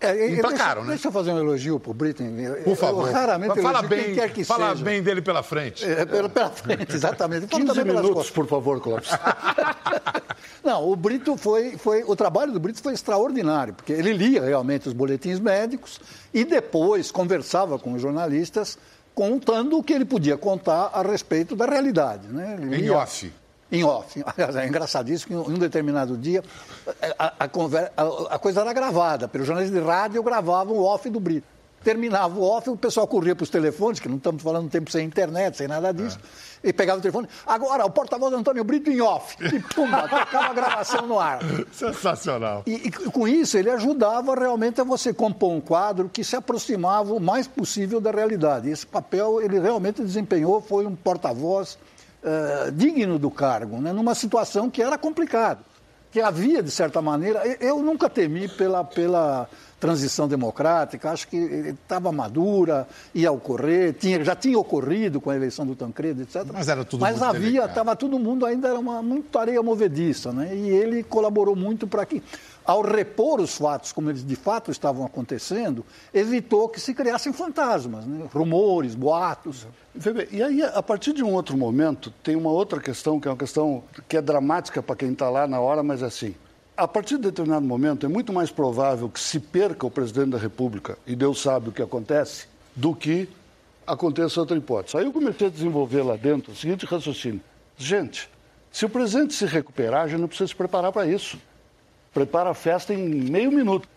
É, 0.00 0.30
Emplacaram, 0.30 0.82
deixa, 0.82 0.84
né? 0.84 0.88
Deixa 0.90 1.08
eu 1.08 1.12
fazer 1.12 1.32
um 1.32 1.38
elogio 1.38 1.80
pro 1.80 1.92
Britten. 1.92 2.30
Por 2.62 2.76
favor. 2.76 3.08
Eu 3.08 3.12
raramente 3.12 3.60
fala 3.60 3.82
bem, 3.82 4.04
quem 4.04 4.14
quer 4.14 4.32
que 4.32 4.44
fala 4.44 4.70
seja. 4.70 4.84
bem 4.84 5.02
dele 5.02 5.20
pela 5.20 5.42
frente. 5.42 5.84
É, 5.84 6.04
pela, 6.04 6.28
pela 6.28 6.50
frente, 6.50 6.94
exatamente. 6.94 7.48
Fala 7.48 7.60
15 7.62 7.66
também 7.66 7.84
pelas 7.84 8.02
minutos, 8.02 8.14
costas. 8.30 8.30
por 8.34 8.46
favor, 8.46 8.80
Clóvis. 8.80 9.08
Não, 10.62 10.88
o 10.88 10.94
Brito 10.94 11.36
foi, 11.36 11.76
foi. 11.76 12.04
O 12.04 12.14
trabalho 12.14 12.52
do 12.52 12.60
Brito 12.60 12.80
foi 12.82 12.92
extraordinário, 12.94 13.74
porque 13.74 13.92
ele 13.92 14.12
lia 14.12 14.42
realmente 14.44 14.86
os 14.88 14.92
boletins 14.94 15.40
médicos 15.40 16.00
e 16.32 16.44
depois 16.44 17.10
conversava 17.10 17.78
com 17.78 17.92
os 17.94 18.02
jornalistas, 18.02 18.78
contando 19.14 19.78
o 19.78 19.82
que 19.82 19.92
ele 19.92 20.04
podia 20.04 20.36
contar 20.36 20.90
a 20.92 21.02
respeito 21.02 21.56
da 21.56 21.66
realidade. 21.66 22.28
Né? 22.28 22.56
Ele 22.60 22.76
Em 22.76 22.80
lia- 22.82 22.98
off. 22.98 23.32
Em 23.70 23.84
off. 23.84 24.22
Aliás, 24.26 24.56
é 24.56 24.66
engraçadíssimo 24.66 25.44
que 25.44 25.50
em 25.50 25.54
um 25.54 25.58
determinado 25.58 26.16
dia 26.16 26.42
a, 27.18 27.32
a 27.40 27.48
conver- 27.48 27.92
a- 27.96 28.34
a 28.34 28.38
coisa 28.38 28.60
era 28.62 28.72
gravada. 28.72 29.28
Pelo 29.28 29.44
jornalista 29.44 29.78
de 29.78 29.84
rádio 29.84 30.22
gravavam 30.22 30.76
o 30.76 30.84
off 30.84 31.08
do 31.10 31.20
Brito. 31.20 31.46
Terminava 31.84 32.36
o 32.36 32.42
off, 32.42 32.68
o 32.68 32.76
pessoal 32.76 33.06
corria 33.06 33.36
para 33.36 33.44
os 33.44 33.50
telefones, 33.50 34.00
que 34.00 34.08
não 34.08 34.16
estamos 34.16 34.42
falando 34.42 34.68
tempo 34.68 34.90
sem 34.90 35.06
internet, 35.06 35.56
sem 35.56 35.68
nada 35.68 35.94
disso, 35.94 36.18
e 36.62 36.72
pegava 36.72 36.98
o 36.98 37.00
telefone. 37.00 37.28
Agora, 37.46 37.86
o 37.86 37.90
porta-voz 37.90 38.34
Antônio 38.34 38.64
Brito 38.64 38.90
em 38.90 39.00
off. 39.00 39.36
E 39.40 39.60
pum, 39.60 39.86
tocava 39.88 40.46
a 40.50 40.52
gravação 40.54 41.06
no 41.06 41.20
ar. 41.20 41.38
Sensacional. 41.70 42.64
E, 42.66 42.72
e 42.88 42.90
com 42.90 43.28
isso 43.28 43.56
ele 43.56 43.70
ajudava 43.70 44.34
realmente 44.34 44.80
a 44.80 44.84
você 44.84 45.14
compor 45.14 45.52
um 45.52 45.60
quadro 45.60 46.08
que 46.12 46.24
se 46.24 46.34
aproximava 46.34 47.12
o 47.14 47.20
mais 47.20 47.46
possível 47.46 48.00
da 48.00 48.10
realidade. 48.10 48.68
E 48.68 48.72
esse 48.72 48.84
papel 48.84 49.40
ele 49.40 49.60
realmente 49.60 50.02
desempenhou, 50.02 50.60
foi 50.60 50.84
um 50.84 50.96
porta-voz 50.96 51.78
eh, 52.22 52.70
digno 52.72 53.18
do 53.18 53.30
cargo, 53.30 53.80
né? 53.80 53.92
numa 53.92 54.14
situação 54.14 54.68
que 54.68 54.82
era 54.82 54.98
complicada. 54.98 55.60
Que 56.10 56.20
havia, 56.20 56.62
de 56.62 56.70
certa 56.70 57.02
maneira, 57.02 57.42
eu, 57.60 57.82
nunca 57.82 58.08
temi 58.08 58.48
pela, 58.48 58.82
pela 58.82 59.48
transição 59.78 60.26
democrática, 60.26 61.10
acho 61.10 61.28
que 61.28 61.36
estava 61.36 62.10
madura, 62.10 62.88
ia 63.14 63.30
ocorrer, 63.30 63.92
tinha, 63.92 64.24
já 64.24 64.34
tinha 64.34 64.58
ocorrido 64.58 65.20
com 65.20 65.30
a 65.30 65.36
eleição 65.36 65.66
do 65.66 65.76
Tancredo, 65.76 66.22
etc. 66.22 66.46
Mas 66.52 66.66
era 66.66 66.84
tudo 66.84 67.02
Mas 67.02 67.20
havia, 67.22 67.66
estava 67.66 67.94
todo 67.94 68.18
mundo 68.18 68.46
ainda 68.46 68.68
era 68.68 68.78
uma 68.78 69.02
muito 69.02 69.38
areia 69.38 69.62
movediça, 69.62 70.32
né? 70.32 70.56
E 70.56 70.70
ele 70.70 71.02
colaborou 71.02 71.54
muito 71.54 71.86
para 71.86 72.06
que, 72.06 72.22
ao 72.68 72.82
repor 72.82 73.40
os 73.40 73.56
fatos 73.56 73.92
como 73.92 74.10
eles 74.10 74.22
de 74.22 74.36
fato 74.36 74.70
estavam 74.70 75.06
acontecendo, 75.06 75.82
evitou 76.12 76.68
que 76.68 76.78
se 76.78 76.92
criassem 76.92 77.32
fantasmas, 77.32 78.04
né? 78.04 78.28
rumores, 78.30 78.94
boatos. 78.94 79.66
E 80.30 80.42
aí, 80.42 80.62
a 80.62 80.82
partir 80.82 81.14
de 81.14 81.24
um 81.24 81.32
outro 81.32 81.56
momento, 81.56 82.12
tem 82.22 82.36
uma 82.36 82.50
outra 82.50 82.78
questão, 82.78 83.18
que 83.18 83.26
é 83.26 83.30
uma 83.30 83.38
questão 83.38 83.82
que 84.06 84.18
é 84.18 84.20
dramática 84.20 84.82
para 84.82 84.94
quem 84.94 85.12
está 85.12 85.30
lá 85.30 85.46
na 85.46 85.58
hora, 85.58 85.82
mas 85.82 86.02
é 86.02 86.04
assim. 86.04 86.34
A 86.76 86.86
partir 86.86 87.16
de 87.16 87.22
determinado 87.22 87.64
momento, 87.64 88.04
é 88.04 88.08
muito 88.08 88.34
mais 88.34 88.50
provável 88.50 89.08
que 89.08 89.18
se 89.18 89.40
perca 89.40 89.86
o 89.86 89.90
presidente 89.90 90.32
da 90.32 90.38
República, 90.38 90.98
e 91.06 91.16
Deus 91.16 91.40
sabe 91.40 91.70
o 91.70 91.72
que 91.72 91.80
acontece, 91.80 92.48
do 92.76 92.94
que 92.94 93.30
aconteça 93.86 94.40
outra 94.40 94.54
hipótese. 94.54 94.98
Aí 94.98 95.06
eu 95.06 95.12
comecei 95.12 95.46
a 95.46 95.50
desenvolver 95.50 96.02
lá 96.02 96.16
dentro 96.16 96.52
o 96.52 96.54
seguinte 96.54 96.84
raciocínio. 96.84 97.40
Gente, 97.78 98.28
se 98.70 98.84
o 98.84 98.90
presidente 98.90 99.32
se 99.32 99.46
recuperar, 99.46 100.02
a 100.02 100.08
gente 100.08 100.20
não 100.20 100.28
precisa 100.28 100.48
se 100.48 100.54
preparar 100.54 100.92
para 100.92 101.06
isso. 101.06 101.38
Prepara 102.18 102.50
a 102.50 102.54
festa 102.54 102.92
em 102.92 102.98
meio 102.98 103.52
minuto. 103.52 103.88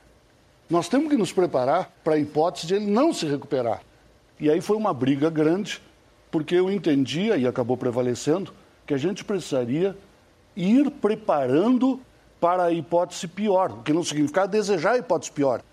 Nós 0.69 0.87
temos 0.87 1.09
que 1.09 1.17
nos 1.17 1.33
preparar 1.33 1.91
para 2.03 2.13
a 2.13 2.19
hipótese 2.19 2.67
de 2.67 2.75
ele 2.75 2.85
não 2.85 3.11
se 3.11 3.25
recuperar. 3.25 3.81
E 4.39 4.47
aí 4.47 4.61
foi 4.61 4.77
uma 4.77 4.93
briga 4.93 5.27
grande, 5.27 5.81
porque 6.29 6.53
eu 6.53 6.69
entendia, 6.69 7.35
e 7.35 7.47
acabou 7.47 7.75
prevalecendo, 7.75 8.53
que 8.85 8.93
a 8.93 8.97
gente 8.97 9.25
precisaria 9.25 9.97
ir 10.55 10.91
preparando 10.91 11.99
para 12.39 12.65
a 12.65 12.71
hipótese 12.71 13.27
pior, 13.27 13.71
o 13.71 13.81
que 13.81 13.91
não 13.91 14.03
significa 14.03 14.45
desejar 14.45 14.91
a 14.91 14.97
hipótese 14.99 15.31
pior. 15.31 15.63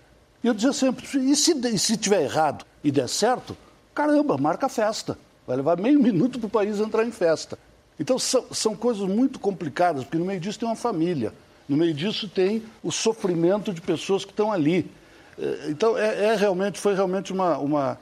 E 0.43 0.47
eu 0.47 0.53
dizia 0.55 0.73
sempre, 0.73 1.05
e 1.05 1.35
se, 1.35 1.51
e 1.51 1.77
se 1.77 1.97
tiver 1.97 2.23
errado 2.23 2.65
e 2.83 2.89
der 2.89 3.09
certo, 3.09 3.55
caramba, 3.93 4.39
marca 4.39 4.65
a 4.65 4.69
festa. 4.69 5.19
Vai 5.45 5.57
levar 5.57 5.77
meio 5.77 6.01
minuto 6.01 6.39
para 6.39 6.47
o 6.47 6.49
país 6.49 6.79
entrar 6.79 7.05
em 7.05 7.11
festa. 7.11 7.59
Então 7.99 8.17
são, 8.17 8.45
são 8.51 8.75
coisas 8.75 9.07
muito 9.07 9.39
complicadas, 9.39 10.03
porque 10.03 10.17
no 10.17 10.25
meio 10.25 10.39
disso 10.39 10.57
tem 10.57 10.67
uma 10.67 10.75
família, 10.75 11.31
no 11.69 11.77
meio 11.77 11.93
disso 11.93 12.27
tem 12.27 12.63
o 12.83 12.91
sofrimento 12.91 13.71
de 13.71 13.79
pessoas 13.79 14.25
que 14.25 14.31
estão 14.31 14.51
ali. 14.51 14.89
Eh, 15.37 15.67
Então 15.69 15.97
é, 15.97 16.25
é 16.25 16.35
realmente, 16.35 16.79
foi 16.79 16.93
realmente 16.95 17.31
uma, 17.31 17.57
uma, 17.59 17.97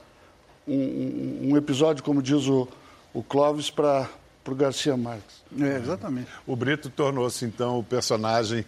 um, 0.66 0.74
um- 0.74 1.52
um 1.52 1.56
episódio, 1.56 2.02
como 2.02 2.20
diz 2.22 2.46
o, 2.48 2.66
o 3.14 3.22
Clóvis, 3.22 3.70
para 3.70 4.08
o 4.46 4.54
Garcia 4.54 4.96
Marques. 4.96 5.42
É, 5.60 5.76
exatamente. 5.76 6.28
O 6.46 6.56
Brito 6.56 6.88
tornou-se, 6.90 7.44
então, 7.44 7.78
o 7.78 7.84
personagem 7.84 8.64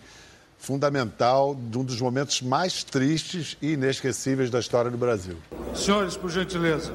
fundamental 0.58 1.54
de 1.54 1.78
um 1.78 1.82
dos 1.84 1.98
momentos 1.98 2.42
mais 2.42 2.84
tristes 2.84 3.56
e 3.62 3.72
inesquecíveis 3.72 4.50
da 4.50 4.58
história 4.60 4.90
do 4.90 4.98
Brasil. 4.98 5.36
Senhores, 5.74 6.18
por 6.18 6.30
gentileza, 6.30 6.92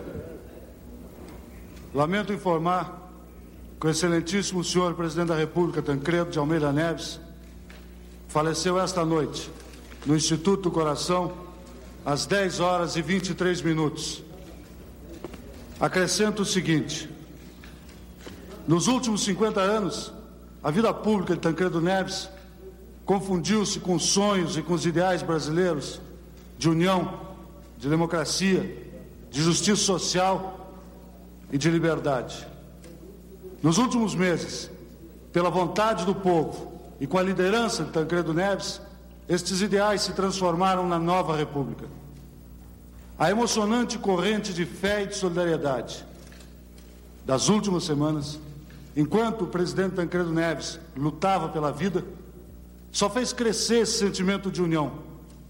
lamento 1.94 2.32
informar 2.32 3.02
que 3.80 3.88
o 3.88 3.90
excelentíssimo 3.90 4.64
senhor 4.64 4.94
presidente 4.94 5.30
da 5.30 5.36
República, 5.36 5.82
Tancredo 5.82 6.30
de 6.30 6.38
Almeida 6.40 6.72
Neves, 6.72 7.20
faleceu 8.36 8.78
esta 8.78 9.06
noite 9.06 9.50
no 10.06 10.14
Instituto 10.14 10.70
Coração 10.70 11.32
às 12.06 12.26
10 12.26 12.60
horas 12.60 12.98
e 12.98 13.02
23 13.02 13.62
minutos. 13.62 14.22
Acrescento 15.80 16.42
o 16.42 16.46
seguinte: 16.46 17.10
nos 18.68 18.88
últimos 18.88 19.24
50 19.24 19.62
anos, 19.62 20.12
a 20.62 20.70
vida 20.70 20.94
pública 20.94 21.34
de 21.34 21.40
Tancredo 21.40 21.80
Neves 21.80 22.28
confundiu-se 23.06 23.80
com 23.80 23.96
os 23.96 24.04
sonhos 24.04 24.58
e 24.58 24.62
com 24.62 24.74
os 24.74 24.86
ideais 24.86 25.24
brasileiros 25.24 26.02
de 26.58 26.68
união, 26.68 27.18
de 27.78 27.88
democracia, 27.88 28.86
de 29.32 29.42
justiça 29.42 29.82
social 29.82 30.76
e 31.54 31.58
de 31.58 31.70
liberdade. 31.70 32.46
Nos 33.64 33.78
últimos 33.78 34.14
meses, 34.14 34.70
pela 35.32 35.50
vontade 35.50 36.04
do 36.04 36.14
povo 36.14 36.75
e 37.00 37.08
com 37.08 37.18
a 37.18 37.24
liderança 37.24 37.84
de 37.84 37.92
Tancredo 37.92 38.34
Neves, 38.34 38.82
estes 39.28 39.62
ideais 39.62 40.02
se 40.02 40.14
transformaram 40.14 40.88
na 40.88 41.00
nova 41.00 41.36
República. 41.36 41.86
A 43.18 43.32
emocionante 43.32 43.98
corrente 43.98 44.54
de 44.54 44.66
fé 44.66 45.04
e 45.04 45.08
de 45.08 45.16
solidariedade 45.16 46.06
das 47.26 47.50
últimas 47.50 47.84
semanas, 47.84 48.40
enquanto 48.96 49.44
o 49.44 49.48
presidente 49.48 49.96
Tancredo 49.96 50.32
Neves 50.32 50.80
lutava 50.96 51.50
pela 51.50 51.72
vida, 51.72 52.06
só 52.92 53.10
fez 53.10 53.34
crescer 53.34 53.80
esse 53.80 53.98
sentimento 53.98 54.52
de 54.52 54.62
união, 54.62 55.00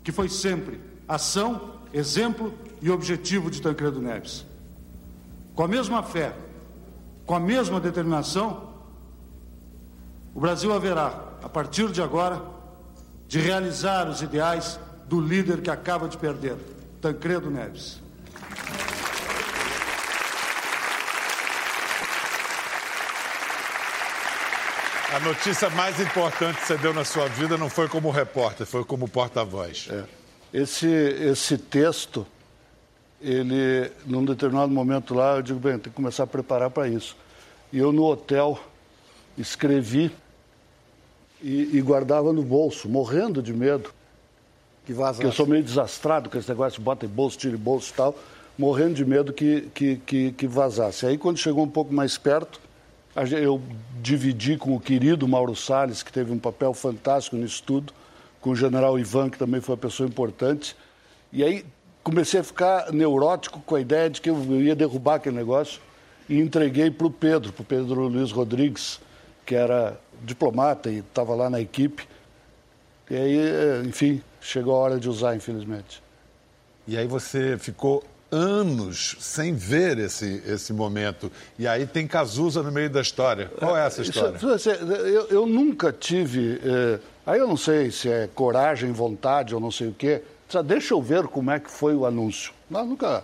que 0.03 0.11
foi 0.11 0.29
sempre 0.29 0.79
ação, 1.07 1.75
exemplo 1.93 2.53
e 2.81 2.89
objetivo 2.89 3.51
de 3.51 3.61
Tancredo 3.61 4.01
Neves. 4.01 4.45
Com 5.53 5.63
a 5.63 5.67
mesma 5.67 6.01
fé, 6.01 6.35
com 7.25 7.35
a 7.35 7.39
mesma 7.39 7.79
determinação, 7.79 8.69
o 10.33 10.39
Brasil 10.39 10.73
haverá, 10.73 11.24
a 11.45 11.49
partir 11.49 11.91
de 11.91 12.01
agora, 12.01 12.41
de 13.27 13.39
realizar 13.39 14.09
os 14.09 14.23
ideais 14.23 14.79
do 15.05 15.21
líder 15.21 15.61
que 15.61 15.69
acaba 15.69 16.07
de 16.09 16.17
perder, 16.17 16.55
Tancredo 16.99 17.51
Neves. 17.51 18.01
A 25.13 25.19
notícia 25.19 25.69
mais 25.69 25.99
importante 25.99 26.59
que 26.59 26.65
você 26.65 26.77
deu 26.77 26.95
na 26.95 27.05
sua 27.05 27.27
vida 27.27 27.55
não 27.59 27.69
foi 27.69 27.87
como 27.87 28.09
repórter, 28.09 28.65
foi 28.65 28.83
como 28.83 29.07
porta-voz. 29.07 29.87
Esse, 30.51 30.87
esse 30.87 31.59
texto, 31.59 32.25
ele, 33.21 33.91
num 34.03 34.25
determinado 34.25 34.71
momento 34.71 35.13
lá, 35.13 35.35
eu 35.35 35.43
digo, 35.43 35.59
bem, 35.59 35.73
tem 35.73 35.91
que 35.91 35.95
começar 35.95 36.23
a 36.23 36.27
preparar 36.27 36.71
para 36.71 36.87
isso. 36.87 37.15
E 37.71 37.77
eu, 37.77 37.91
no 37.91 38.03
hotel, 38.03 38.59
escrevi 39.37 40.11
e, 41.45 41.77
e 41.77 41.81
guardava 41.81 42.33
no 42.33 42.41
bolso, 42.41 42.89
morrendo 42.89 43.39
de 43.39 43.53
medo. 43.53 43.93
Que 44.83 44.93
vazasse. 44.93 45.17
Porque 45.17 45.27
eu 45.27 45.31
sou 45.31 45.45
meio 45.45 45.63
desastrado 45.63 46.27
com 46.27 46.39
esse 46.39 46.49
negócio 46.49 46.81
bota 46.81 47.05
em 47.05 47.09
bolso, 47.09 47.37
tira 47.37 47.53
em 47.53 47.59
bolso 47.59 47.91
e 47.91 47.95
tal, 47.95 48.17
morrendo 48.57 48.95
de 48.95 49.05
medo 49.05 49.31
que, 49.31 49.69
que, 49.73 49.97
que, 49.97 50.31
que 50.31 50.47
vazasse. 50.47 51.05
Aí, 51.05 51.19
quando 51.19 51.37
chegou 51.37 51.63
um 51.63 51.69
pouco 51.69 51.93
mais 51.93 52.17
perto, 52.17 52.59
eu 53.39 53.61
dividi 54.01 54.57
com 54.57 54.75
o 54.75 54.79
querido 54.79 55.27
Mauro 55.27 55.55
Salles, 55.55 56.01
que 56.01 56.11
teve 56.11 56.31
um 56.31 56.39
papel 56.39 56.73
fantástico 56.73 57.35
nisso 57.35 57.61
tudo, 57.63 57.93
com 58.41 58.49
o 58.49 58.55
general 58.55 58.97
Ivan, 58.97 59.29
que 59.29 59.37
também 59.37 59.61
foi 59.61 59.75
uma 59.75 59.81
pessoa 59.81 60.09
importante. 60.09 60.75
E 61.31 61.43
aí 61.43 61.63
comecei 62.03 62.39
a 62.39 62.43
ficar 62.43 62.91
neurótico 62.91 63.59
com 63.59 63.75
a 63.75 63.81
ideia 63.81 64.09
de 64.09 64.19
que 64.19 64.31
eu 64.31 64.61
ia 64.61 64.75
derrubar 64.75 65.15
aquele 65.15 65.35
negócio 65.35 65.79
e 66.27 66.39
entreguei 66.39 66.89
para 66.89 67.05
o 67.05 67.11
Pedro, 67.11 67.53
para 67.53 67.61
o 67.61 67.65
Pedro 67.65 68.07
Luiz 68.07 68.31
Rodrigues, 68.31 68.99
que 69.45 69.53
era 69.53 69.99
diplomata 70.25 70.89
e 70.89 70.99
estava 70.99 71.33
lá 71.35 71.49
na 71.49 71.61
equipe. 71.61 72.07
E 73.09 73.15
aí, 73.15 73.39
enfim, 73.85 74.21
chegou 74.41 74.75
a 74.75 74.79
hora 74.79 74.99
de 74.99 75.07
usar, 75.07 75.35
infelizmente. 75.35 76.01
E 76.87 76.97
aí 76.97 77.07
você 77.07 77.57
ficou 77.57 78.03
anos 78.31 79.15
sem 79.19 79.53
ver 79.53 79.97
esse, 79.97 80.43
esse 80.45 80.73
momento. 80.73 81.31
E 81.57 81.67
aí 81.67 81.85
tem 81.85 82.07
Cazuza 82.07 82.61
no 82.61 82.71
meio 82.71 82.89
da 82.89 83.01
história. 83.01 83.51
Qual 83.57 83.77
é 83.77 83.85
essa 83.85 84.01
história? 84.01 84.35
Isso, 84.35 84.69
eu, 84.69 85.27
eu, 85.27 85.45
nunca 85.45 85.91
tive. 85.91 86.59
Eh, 86.63 86.99
aí 87.25 87.39
eu 87.39 87.47
não 87.47 87.57
sei 87.57 87.91
se 87.91 88.09
é 88.09 88.27
coragem, 88.33 88.91
vontade 88.91 89.55
ou 89.55 89.61
não 89.61 89.71
sei 89.71 89.87
o 89.87 89.93
quê. 89.93 90.21
Só 90.49 90.61
deixa 90.61 90.93
eu 90.93 91.01
ver 91.01 91.23
como 91.27 91.49
é 91.51 91.59
que 91.59 91.71
foi 91.71 91.95
o 91.95 92.05
anúncio. 92.05 92.53
Não, 92.69 92.85
nunca. 92.85 93.23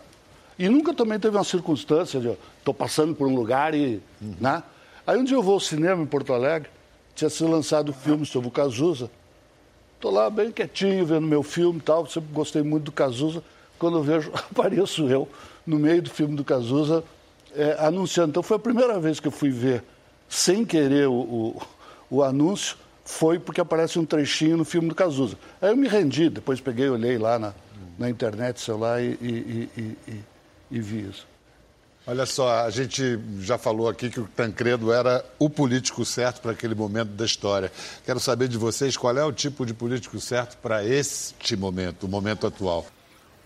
E 0.57 0.69
nunca 0.69 0.93
também 0.93 1.19
teve 1.19 1.35
uma 1.35 1.43
circunstância 1.43 2.19
de 2.19 2.31
estou 2.59 2.73
passando 2.73 3.13
por 3.13 3.27
um 3.27 3.35
lugar 3.35 3.73
e. 3.73 4.01
Uhum. 4.21 4.35
Né? 4.39 4.63
Aí 5.05 5.17
um 5.17 5.23
dia 5.23 5.35
eu 5.35 5.43
vou 5.43 5.55
ao 5.55 5.59
cinema 5.59 6.01
em 6.01 6.05
Porto 6.05 6.33
Alegre, 6.33 6.69
tinha 7.15 7.29
sido 7.29 7.49
lançado 7.49 7.89
o 7.89 7.93
filme 7.93 8.25
sobre 8.25 8.47
o 8.47 8.51
Cazuza. 8.51 9.09
Estou 9.95 10.11
lá 10.11 10.29
bem 10.29 10.51
quietinho, 10.51 11.05
vendo 11.05 11.27
meu 11.27 11.43
filme 11.43 11.79
e 11.79 11.81
tal, 11.81 12.07
sempre 12.07 12.33
gostei 12.33 12.61
muito 12.63 12.85
do 12.85 12.91
Cazuza 12.91 13.43
quando 13.81 13.97
eu 13.97 14.03
vejo, 14.03 14.31
apareço 14.51 15.09
eu 15.09 15.27
no 15.65 15.79
meio 15.79 16.03
do 16.03 16.09
filme 16.11 16.35
do 16.35 16.43
Cazuza 16.43 17.03
é, 17.55 17.75
anunciando. 17.79 18.29
Então 18.29 18.43
foi 18.43 18.57
a 18.57 18.59
primeira 18.59 18.99
vez 18.99 19.19
que 19.19 19.27
eu 19.27 19.31
fui 19.31 19.49
ver, 19.49 19.83
sem 20.29 20.63
querer, 20.63 21.07
o, 21.07 21.13
o, 21.13 21.61
o, 22.09 22.23
anúncio, 22.23 22.77
foi 23.03 23.39
porque 23.39 23.59
aparece 23.59 23.97
um 23.97 24.05
trechinho 24.05 24.57
no 24.57 24.65
filme 24.65 24.87
do 24.87 24.95
Cazuza. 24.95 25.35
Aí 25.59 25.71
eu 25.71 25.75
me 25.77 25.87
rendi, 25.87 26.29
depois 26.29 26.61
peguei, 26.61 26.89
olhei 26.89 27.17
lá 27.17 27.39
na, 27.39 27.53
na 27.97 28.09
internet, 28.09 28.61
celular 28.61 29.01
e, 29.01 29.17
e, 29.19 29.69
e, 29.77 29.97
e, 30.07 30.19
e 30.69 30.79
vi 30.79 31.09
isso. 31.09 31.30
Olha 32.05 32.25
só, 32.25 32.65
a 32.65 32.69
gente 32.71 33.19
já 33.39 33.59
falou 33.59 33.87
aqui 33.87 34.09
que 34.09 34.19
o 34.19 34.27
Tancredo 34.27 34.91
era 34.91 35.23
o 35.37 35.47
político 35.47 36.03
certo 36.03 36.41
para 36.41 36.51
aquele 36.51 36.73
momento 36.73 37.09
da 37.09 37.23
história. 37.23 37.71
Quero 38.03 38.19
saber 38.19 38.47
de 38.47 38.57
vocês 38.57 38.97
qual 38.97 39.15
é 39.15 39.23
o 39.23 39.31
tipo 39.31 39.63
de 39.67 39.73
político 39.73 40.19
certo 40.19 40.57
para 40.57 40.83
este 40.83 41.55
momento, 41.55 42.07
o 42.07 42.09
momento 42.09 42.47
atual. 42.47 42.87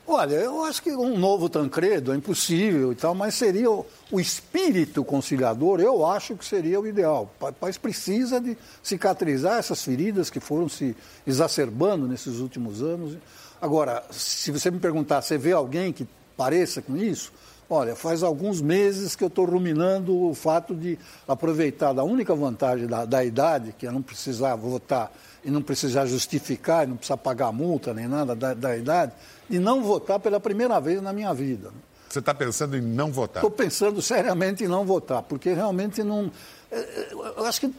Olha, 0.07 0.35
eu 0.35 0.63
acho 0.63 0.81
que 0.83 0.91
um 0.91 1.17
novo 1.17 1.49
Tancredo 1.49 2.13
é 2.13 2.15
impossível 2.15 2.93
e 2.93 2.95
tal, 2.95 3.13
mas 3.13 3.33
seria 3.33 3.69
o, 3.69 3.85
o, 4.09 4.19
espírito 4.19 5.03
conciliador, 5.03 5.81
eu 5.81 6.05
acho 6.05 6.35
que 6.37 6.45
seria 6.45 6.79
o 6.79 6.87
ideal. 6.87 7.29
O 7.41 7.51
país 7.53 7.77
precisa 7.77 8.39
de 8.39 8.55
cicatrizar 8.81 9.57
essas 9.57 9.83
feridas 9.83 10.29
que 10.29 10.39
foram 10.39 10.69
se 10.69 10.95
exacerbando 11.27 12.07
nesses 12.07 12.39
últimos 12.39 12.81
anos. 12.81 13.17
Agora, 13.59 14.03
se 14.11 14.51
você 14.51 14.71
me 14.71 14.79
perguntar, 14.79 15.21
você 15.21 15.37
vê 15.37 15.51
alguém 15.51 15.91
que 15.91 16.07
pareça 16.37 16.81
com 16.81 16.95
isso? 16.95 17.33
Olha, 17.69 17.95
faz 17.95 18.21
alguns 18.21 18.61
meses 18.61 19.15
que 19.15 19.23
eu 19.23 19.27
estou 19.27 19.45
ruminando 19.45 20.15
o 20.15 20.35
fato 20.35 20.75
de 20.75 20.99
aproveitar 21.27 21.93
da 21.93 22.03
única 22.03 22.35
vantagem 22.35 22.85
da, 22.85 23.05
da 23.05 23.23
idade, 23.23 23.73
que 23.77 23.87
é 23.87 23.91
não 23.91 24.01
precisar 24.01 24.55
votar 24.55 25.11
e 25.43 25.49
não 25.49 25.61
precisar 25.61 26.05
justificar, 26.05 26.85
e 26.85 26.89
não 26.89 26.95
precisar 26.95 27.17
pagar 27.17 27.51
multa 27.51 27.93
nem 27.93 28.07
nada 28.07 28.35
da, 28.35 28.53
da 28.53 28.77
idade, 28.77 29.13
de 29.49 29.59
não 29.59 29.83
votar 29.83 30.19
pela 30.19 30.39
primeira 30.39 30.79
vez 30.79 31.01
na 31.01 31.13
minha 31.13 31.33
vida. 31.33 31.71
Você 32.09 32.19
está 32.19 32.33
pensando 32.33 32.77
em 32.77 32.81
não 32.81 33.11
votar? 33.11 33.43
Estou 33.43 33.51
pensando 33.51 34.01
seriamente 34.01 34.63
em 34.63 34.67
não 34.67 34.85
votar, 34.85 35.21
porque 35.23 35.53
realmente 35.53 36.03
não. 36.03 36.31
Eu 36.75 37.45
acho 37.45 37.61
que 37.61 37.73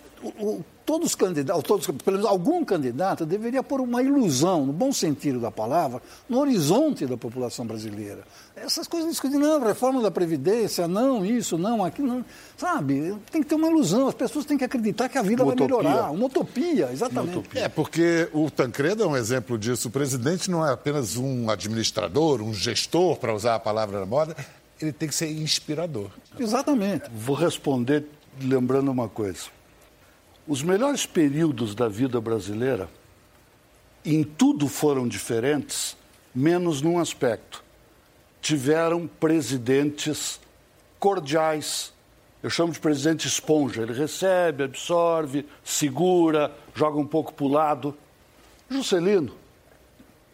todos 0.87 1.09
os 1.09 1.14
candidatos, 1.14 1.62
todos, 1.64 1.87
pelo 1.87 2.16
menos 2.16 2.24
algum 2.24 2.64
candidato, 2.64 3.26
deveria 3.26 3.62
pôr 3.62 3.80
uma 3.80 4.02
ilusão, 4.02 4.64
no 4.64 4.72
bom 4.72 4.92
sentido 4.92 5.38
da 5.38 5.50
palavra, 5.50 6.00
no 6.28 6.38
horizonte 6.38 7.04
da 7.06 7.16
população 7.16 7.66
brasileira. 7.66 8.20
Essas 8.54 8.88
coisas 8.88 9.11
discutem, 9.11 9.38
não, 9.38 9.62
reforma 9.62 10.00
da 10.00 10.11
Previdência, 10.11 10.88
não, 10.88 11.26
isso, 11.26 11.59
não, 11.59 11.85
aquilo, 11.85 12.09
não. 12.09 12.24
Sabe? 12.56 13.14
Tem 13.30 13.42
que 13.42 13.48
ter 13.48 13.54
uma 13.54 13.68
ilusão, 13.68 14.09
as 14.09 14.14
pessoas 14.14 14.46
têm 14.46 14.56
que 14.56 14.64
acreditar 14.64 15.09
que 15.11 15.18
a 15.18 15.22
vida 15.22 15.42
uma 15.42 15.54
vai 15.54 15.64
utopia. 15.64 15.90
melhorar. 15.90 16.11
Uma 16.11 16.26
utopia, 16.26 16.88
exatamente. 16.90 17.32
Uma 17.32 17.40
utopia. 17.40 17.62
É, 17.62 17.68
porque 17.68 18.28
o 18.32 18.50
Tancredo 18.50 19.02
é 19.02 19.06
um 19.06 19.16
exemplo 19.16 19.59
disso. 19.59 19.88
O 19.88 19.90
presidente 19.90 20.50
não 20.50 20.66
é 20.66 20.72
apenas 20.72 21.16
um 21.16 21.50
administrador, 21.50 22.40
um 22.40 22.54
gestor, 22.54 23.16
para 23.16 23.35
usar 23.35 23.56
a 23.56 23.61
palavra 23.61 24.00
da 24.00 24.06
moda, 24.06 24.35
ele 24.80 24.92
tem 24.92 25.09
que 25.09 25.14
ser 25.14 25.30
inspirador. 25.30 26.11
Exatamente. 26.38 27.11
Vou 27.14 27.37
responder 27.37 28.06
lembrando 28.40 28.90
uma 28.90 29.09
coisa. 29.09 29.46
Os 30.46 30.62
melhores 30.62 31.05
períodos 31.07 31.75
da 31.75 31.88
vida 31.88 32.20
brasileira, 32.20 32.88
em 34.05 34.22
tudo 34.22 34.68
foram 34.68 35.09
diferentes, 35.09 35.96
menos 36.35 36.81
num 36.81 36.99
aspecto. 36.99 37.64
Tiveram 38.40 39.09
presidentes 39.09 40.38
cordiais. 41.01 41.92
Eu 42.42 42.51
chamo 42.51 42.72
de 42.72 42.79
presidente 42.79 43.27
esponja. 43.27 43.83
Ele 43.83 43.92
recebe, 43.92 44.62
absorve, 44.62 45.44
segura, 45.64 46.55
joga 46.75 46.99
um 46.99 47.07
pouco 47.07 47.33
para 47.33 47.44
o 47.44 47.49
lado. 47.49 47.96
Juscelino. 48.70 49.35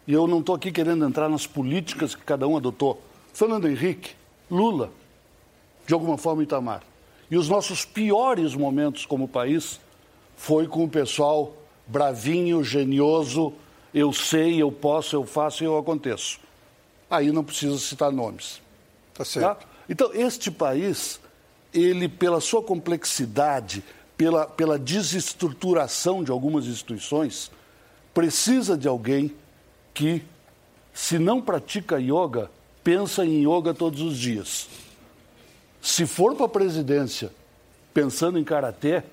E 0.05 0.13
eu 0.13 0.27
não 0.27 0.41
estou 0.41 0.53
aqui 0.53 0.71
querendo 0.71 1.05
entrar 1.05 1.29
nas 1.29 1.47
políticas 1.47 2.13
que 2.13 2.23
cada 2.23 2.47
um 2.47 2.57
adotou. 2.57 3.01
Fernando 3.33 3.67
Henrique, 3.67 4.11
Lula, 4.51 4.91
de 5.87 5.93
alguma 5.93 6.17
forma 6.17 6.43
Itamar. 6.43 6.83
E 7.29 7.37
os 7.37 7.49
nossos 7.49 7.85
piores 7.85 8.53
momentos 8.55 9.05
como 9.05 9.27
país 9.27 9.79
foi 10.35 10.67
com 10.67 10.83
o 10.83 10.89
pessoal 10.89 11.55
bravinho, 11.87 12.63
genioso, 12.63 13.53
eu 13.93 14.11
sei, 14.11 14.61
eu 14.61 14.71
posso, 14.71 15.15
eu 15.15 15.25
faço 15.25 15.63
e 15.63 15.65
eu 15.65 15.77
aconteço. 15.77 16.39
Aí 17.09 17.31
não 17.31 17.43
precisa 17.43 17.77
citar 17.77 18.11
nomes. 18.11 18.61
Tá 19.13 19.23
certo. 19.23 19.59
Tá? 19.59 19.67
Então, 19.87 20.11
este 20.13 20.49
país, 20.49 21.19
ele, 21.73 22.07
pela 22.09 22.41
sua 22.41 22.63
complexidade, 22.63 23.83
pela, 24.17 24.47
pela 24.47 24.79
desestruturação 24.79 26.23
de 26.23 26.31
algumas 26.31 26.65
instituições, 26.65 27.51
precisa 28.13 28.77
de 28.77 28.87
alguém 28.87 29.35
que, 29.93 30.23
se 30.93 31.19
não 31.19 31.41
pratica 31.41 31.99
yoga, 31.99 32.49
pensa 32.83 33.25
em 33.25 33.47
yoga 33.47 33.73
todos 33.73 34.01
os 34.01 34.17
dias. 34.17 34.67
Se 35.83 36.07
for 36.07 36.33
para 36.33 36.45
a 36.45 36.49
presidência 36.49 37.29
pensando 37.93 38.39
em 38.39 38.43
karatê, 38.43 39.03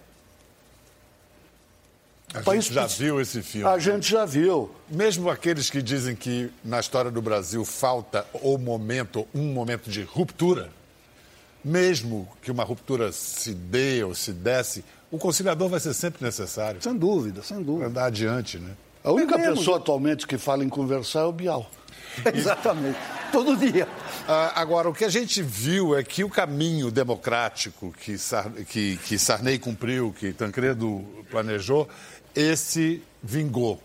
a 2.33 2.41
país 2.43 2.67
gente 2.67 2.75
já 2.75 2.87
viu 2.87 3.21
esse 3.21 3.43
filme. 3.43 3.69
A 3.69 3.77
gente 3.77 4.09
já 4.09 4.25
viu. 4.25 4.71
Mesmo 4.89 5.29
aqueles 5.29 5.69
que 5.69 5.83
dizem 5.83 6.15
que 6.15 6.49
na 6.65 6.79
história 6.79 7.11
do 7.11 7.21
Brasil 7.21 7.65
falta 7.65 8.25
o 8.35 8.57
momento, 8.57 9.27
um 9.35 9.53
momento 9.53 9.91
de 9.91 10.03
ruptura, 10.03 10.71
mesmo 11.65 12.29
que 12.41 12.53
uma 12.53 12.63
ruptura 12.63 13.11
se 13.11 13.53
dê 13.53 14.05
ou 14.05 14.15
se 14.15 14.33
desse, 14.33 14.85
o 15.11 15.19
conciliador 15.19 15.69
vai 15.69 15.81
ser 15.81 15.93
sempre 15.93 16.25
necessário. 16.25 16.81
Sem 16.81 16.97
dúvida, 16.97 17.43
sem 17.43 17.61
dúvida. 17.61 17.79
Para 17.79 17.89
andar 17.89 18.05
adiante, 18.05 18.59
né? 18.59 18.71
A 19.03 19.11
única 19.11 19.35
é 19.35 19.51
pessoa 19.51 19.79
atualmente 19.79 20.25
que 20.25 20.39
fala 20.39 20.65
em 20.65 20.69
conversar 20.69 21.23
é 21.23 21.25
o 21.25 21.33
Bial. 21.33 21.69
Exatamente. 22.33 22.99
Todo 23.33 23.57
dia. 23.57 23.89
Ah, 24.29 24.53
agora, 24.61 24.89
o 24.89 24.95
que 24.95 25.05
a 25.05 25.09
gente 25.09 25.43
viu 25.43 25.97
é 25.97 26.05
que 26.05 26.23
o 26.23 26.29
caminho 26.29 26.91
democrático 26.91 27.93
que, 27.93 28.17
que, 28.69 28.97
que 28.99 29.19
Sarney 29.19 29.59
cumpriu, 29.59 30.15
que 30.17 30.33
Tancredo 30.33 31.05
planejou, 31.31 31.89
esse 32.35 33.03
vingou. 33.23 33.83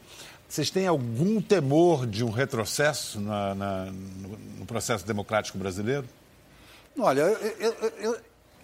Vocês 0.48 0.70
têm 0.70 0.88
algum 0.88 1.42
temor 1.42 2.06
de 2.06 2.24
um 2.24 2.30
retrocesso 2.30 3.20
na, 3.20 3.56
na, 3.56 3.86
no, 3.86 4.66
processo 4.66 5.06
democrático 5.06 5.58
brasileiro? 5.58 6.06
Olha, 6.98 7.22
eu, 7.22 7.76
eu, 8.00 8.18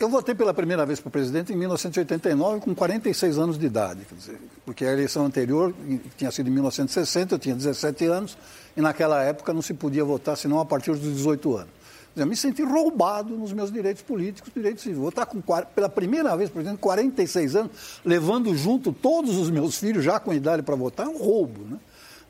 eu 0.04 0.10
votei 0.10 0.34
pela 0.36 0.54
primeira 0.54 0.86
vez 0.86 1.00
para 1.00 1.12
presidente 1.12 1.54
em 1.54 1.56
1989, 1.56 2.62
com 2.62 2.74
46 2.74 3.38
anos 3.38 3.58
de 3.58 3.66
idade. 3.66 4.02
Dizer, 4.12 4.40
porque 4.66 4.86
a 4.86 4.92
eleição 4.92 5.26
anterior 5.26 5.74
tinha 6.18 6.32
sido 6.32 6.48
em 6.48 6.52
1960, 6.52 7.36
eu 7.36 7.40
tinha 7.40 7.56
17 7.56 8.06
anos, 8.06 8.38
e 8.76 8.82
naquela 8.82 9.22
época 9.24 9.54
não 9.54 9.62
se 9.62 9.74
podia 9.74 10.04
votar 10.04 10.38
senão 10.38 10.60
a 10.60 10.66
partir 10.66 10.92
dos 10.92 11.02
18 11.02 11.56
anos. 11.58 11.82
Eu 12.16 12.26
me 12.28 12.36
senti 12.36 12.62
roubado 12.62 13.38
nos 13.38 13.54
meus 13.54 13.72
direitos 13.72 14.02
políticos, 14.02 14.52
direitos 14.54 14.84
civis. 14.84 14.98
Vou 14.98 15.10
estar 15.10 15.26
com, 15.26 15.42
pela 15.42 15.88
primeira 15.88 16.36
vez, 16.36 16.50
por 16.50 16.62
exemplo, 16.62 16.80
46 16.80 17.56
anos, 17.56 17.72
levando 18.04 18.54
junto 18.54 18.92
todos 18.92 19.38
os 19.38 19.50
meus 19.50 19.78
filhos 19.78 20.04
já 20.04 20.20
com 20.20 20.34
idade 20.34 20.62
para 20.62 20.76
votar, 20.76 21.06
é 21.06 21.10
um 21.10 21.18
roubo. 21.18 21.62
Né? 21.66 21.78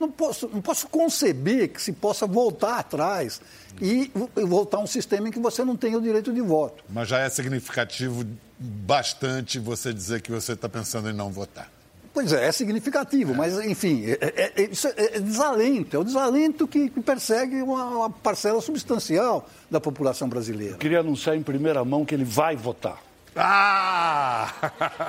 Não, 0.01 0.09
posso, 0.09 0.49
não 0.51 0.61
posso 0.61 0.87
conceber 0.87 1.69
que 1.69 1.79
se 1.79 1.93
possa 1.93 2.25
voltar 2.25 2.79
atrás 2.79 3.39
e 3.79 4.11
voltar 4.35 4.77
a 4.77 4.81
um 4.81 4.87
sistema 4.87 5.29
em 5.29 5.31
que 5.31 5.39
você 5.39 5.63
não 5.63 5.77
tem 5.77 5.95
o 5.95 6.01
direito 6.01 6.33
de 6.33 6.41
voto. 6.41 6.83
Mas 6.89 7.07
já 7.07 7.19
é 7.19 7.29
significativo 7.29 8.25
bastante 8.57 9.59
você 9.59 9.93
dizer 9.93 10.21
que 10.21 10.31
você 10.31 10.53
está 10.53 10.67
pensando 10.67 11.07
em 11.07 11.13
não 11.13 11.29
votar. 11.29 11.71
Pois 12.11 12.33
é, 12.33 12.47
é 12.47 12.51
significativo, 12.51 13.35
mas, 13.35 13.57
enfim, 13.63 14.03
é, 14.05 14.17
é, 14.19 14.53
é 14.55 14.63
é, 14.63 15.17
é, 15.17 15.19
desalento. 15.19 15.95
É 15.95 15.99
o 15.99 16.03
desalento 16.03 16.67
que, 16.67 16.89
que 16.89 16.99
persegue 16.99 17.61
uma, 17.61 17.85
uma, 17.85 18.09
parcela 18.09 18.59
substancial 18.59 19.47
da 19.69 19.79
população 19.79 20.27
brasileira. 20.27 20.73
Eu 20.73 20.79
queria 20.79 20.99
anunciar 21.01 21.37
em 21.37 21.43
primeira 21.43 21.85
mão 21.85 22.03
que 22.03 22.15
ele 22.15 22.25
vai 22.25 22.55
votar. 22.55 23.01
Ah! 23.35 24.51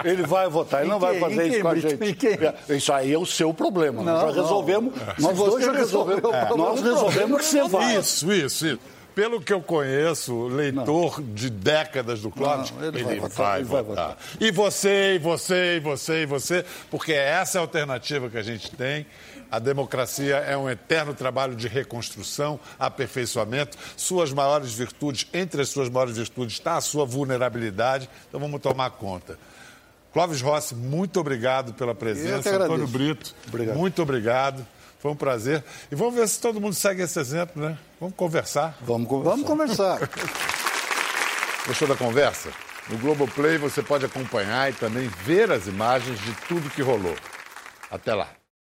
Ele 0.05 0.23
vai 0.23 0.49
votar, 0.49 0.83
ele 0.83 0.91
não 0.91 1.01
vai 1.01 1.13
quem? 1.13 1.21
fazer 1.21 1.47
Em 1.47 1.51
isso 1.51 1.61
com 1.61 1.69
a 1.69 1.75
gente. 1.77 2.15
Quem? 2.15 2.77
Isso 2.77 2.93
aí 2.93 3.13
é 3.13 3.19
o 3.19 3.27
seu 3.27 3.53
problema. 3.53 4.03
Não, 4.03 4.13
nós 4.13 4.21
já 4.21 4.27
não. 4.37 4.43
resolvemos. 4.43 4.95
Se 4.95 5.23
Nós 5.23 5.37
dois 5.37 5.65
já 5.65 5.73
resolveu 5.73 6.17
resolvemos. 6.17 6.25
o 6.25 6.47
problema, 6.47 6.57
Nós 6.57 6.83
resolvemos 6.83 7.39
que 7.41 7.45
você 7.47 7.69
vai. 7.69 7.97
Isso, 7.97 8.33
isso, 8.33 8.67
isso. 8.67 8.79
Pelo 9.15 9.41
que 9.41 9.53
eu 9.53 9.61
conheço, 9.61 10.47
leitor 10.49 11.23
de 11.23 11.51
décadas 11.51 12.21
do 12.21 12.31
Clóvis, 12.31 12.71
Não, 12.71 12.79
ele 12.87 12.99
ele, 12.99 13.05
vai 13.05 13.21
vai, 13.21 13.29
votar, 13.29 13.57
ele 13.61 13.69
vai 13.69 13.83
votar. 13.83 14.17
E 14.41 14.51
você, 14.51 15.15
e 15.15 15.19
você, 15.19 15.77
e 15.77 15.81
você, 15.81 16.23
e 16.23 16.27
você, 16.27 16.65
porque 16.91 17.13
essa 17.13 17.59
é 17.59 17.61
a 17.61 17.63
alternativa 17.63 18.31
que 18.31 18.39
a 18.39 18.43
gente 18.43 18.71
tem. 18.71 19.07
A 19.51 19.59
democracia 19.59 20.37
é 20.37 20.57
um 20.57 20.71
eterno 20.71 21.13
trabalho 21.13 21.55
de 21.55 21.69
reconstrução, 21.69 22.59
aperfeiçoamento. 22.79 23.77
Suas 23.97 24.33
maiores 24.33 24.73
virtudes, 24.73 25.27
entre 25.35 25.61
as 25.61 25.69
suas 25.69 25.91
maiores 25.91 26.17
virtudes, 26.17 26.55
está 26.55 26.77
a 26.79 26.81
sua 26.81 27.05
vulnerabilidade. 27.05 28.09
Então 28.29 28.41
vamos 28.41 28.63
tomar 28.63 28.89
conta. 28.93 29.39
Clóvis 30.13 30.41
Rossi, 30.41 30.75
muito 30.75 31.21
obrigado 31.21 31.75
pela 31.75 31.93
Eu 31.93 31.97
presença. 31.97 32.37
agradeço. 32.49 32.63
Antônio 32.65 32.87
Brito, 32.89 33.35
Obrigado. 33.49 33.77
muito 33.77 34.03
obrigado. 34.03 34.67
Foi 35.03 35.11
um 35.11 35.17
prazer. 35.17 35.65
E 35.91 35.97
vamos 35.97 36.15
ver 36.15 36.29
se 36.29 36.41
todo 36.41 36.61
mundo 36.61 36.75
segue 36.75 37.03
esse 37.03 37.19
exemplo, 37.19 37.61
né? 37.61 37.77
Vamos 37.99 38.15
conversar. 38.15 38.79
Vamos 38.83 39.09
conversar. 39.09 39.31
Vamos 39.31 39.47
conversar. 39.49 39.99
Gostou 41.67 41.89
da 41.89 41.97
conversa? 41.97 42.51
No 42.89 42.97
Globoplay 42.99 43.59
você 43.59 43.83
pode 43.83 44.07
acompanhar 44.07 44.71
e 44.71 44.75
também 44.75 45.09
ver 45.09 45.51
as 45.51 45.67
imagens 45.67 46.21
de 46.21 46.33
tudo 46.47 46.71
que 46.71 46.83
rolou. 46.83 47.17
Até 47.91 48.15
lá. 48.15 48.29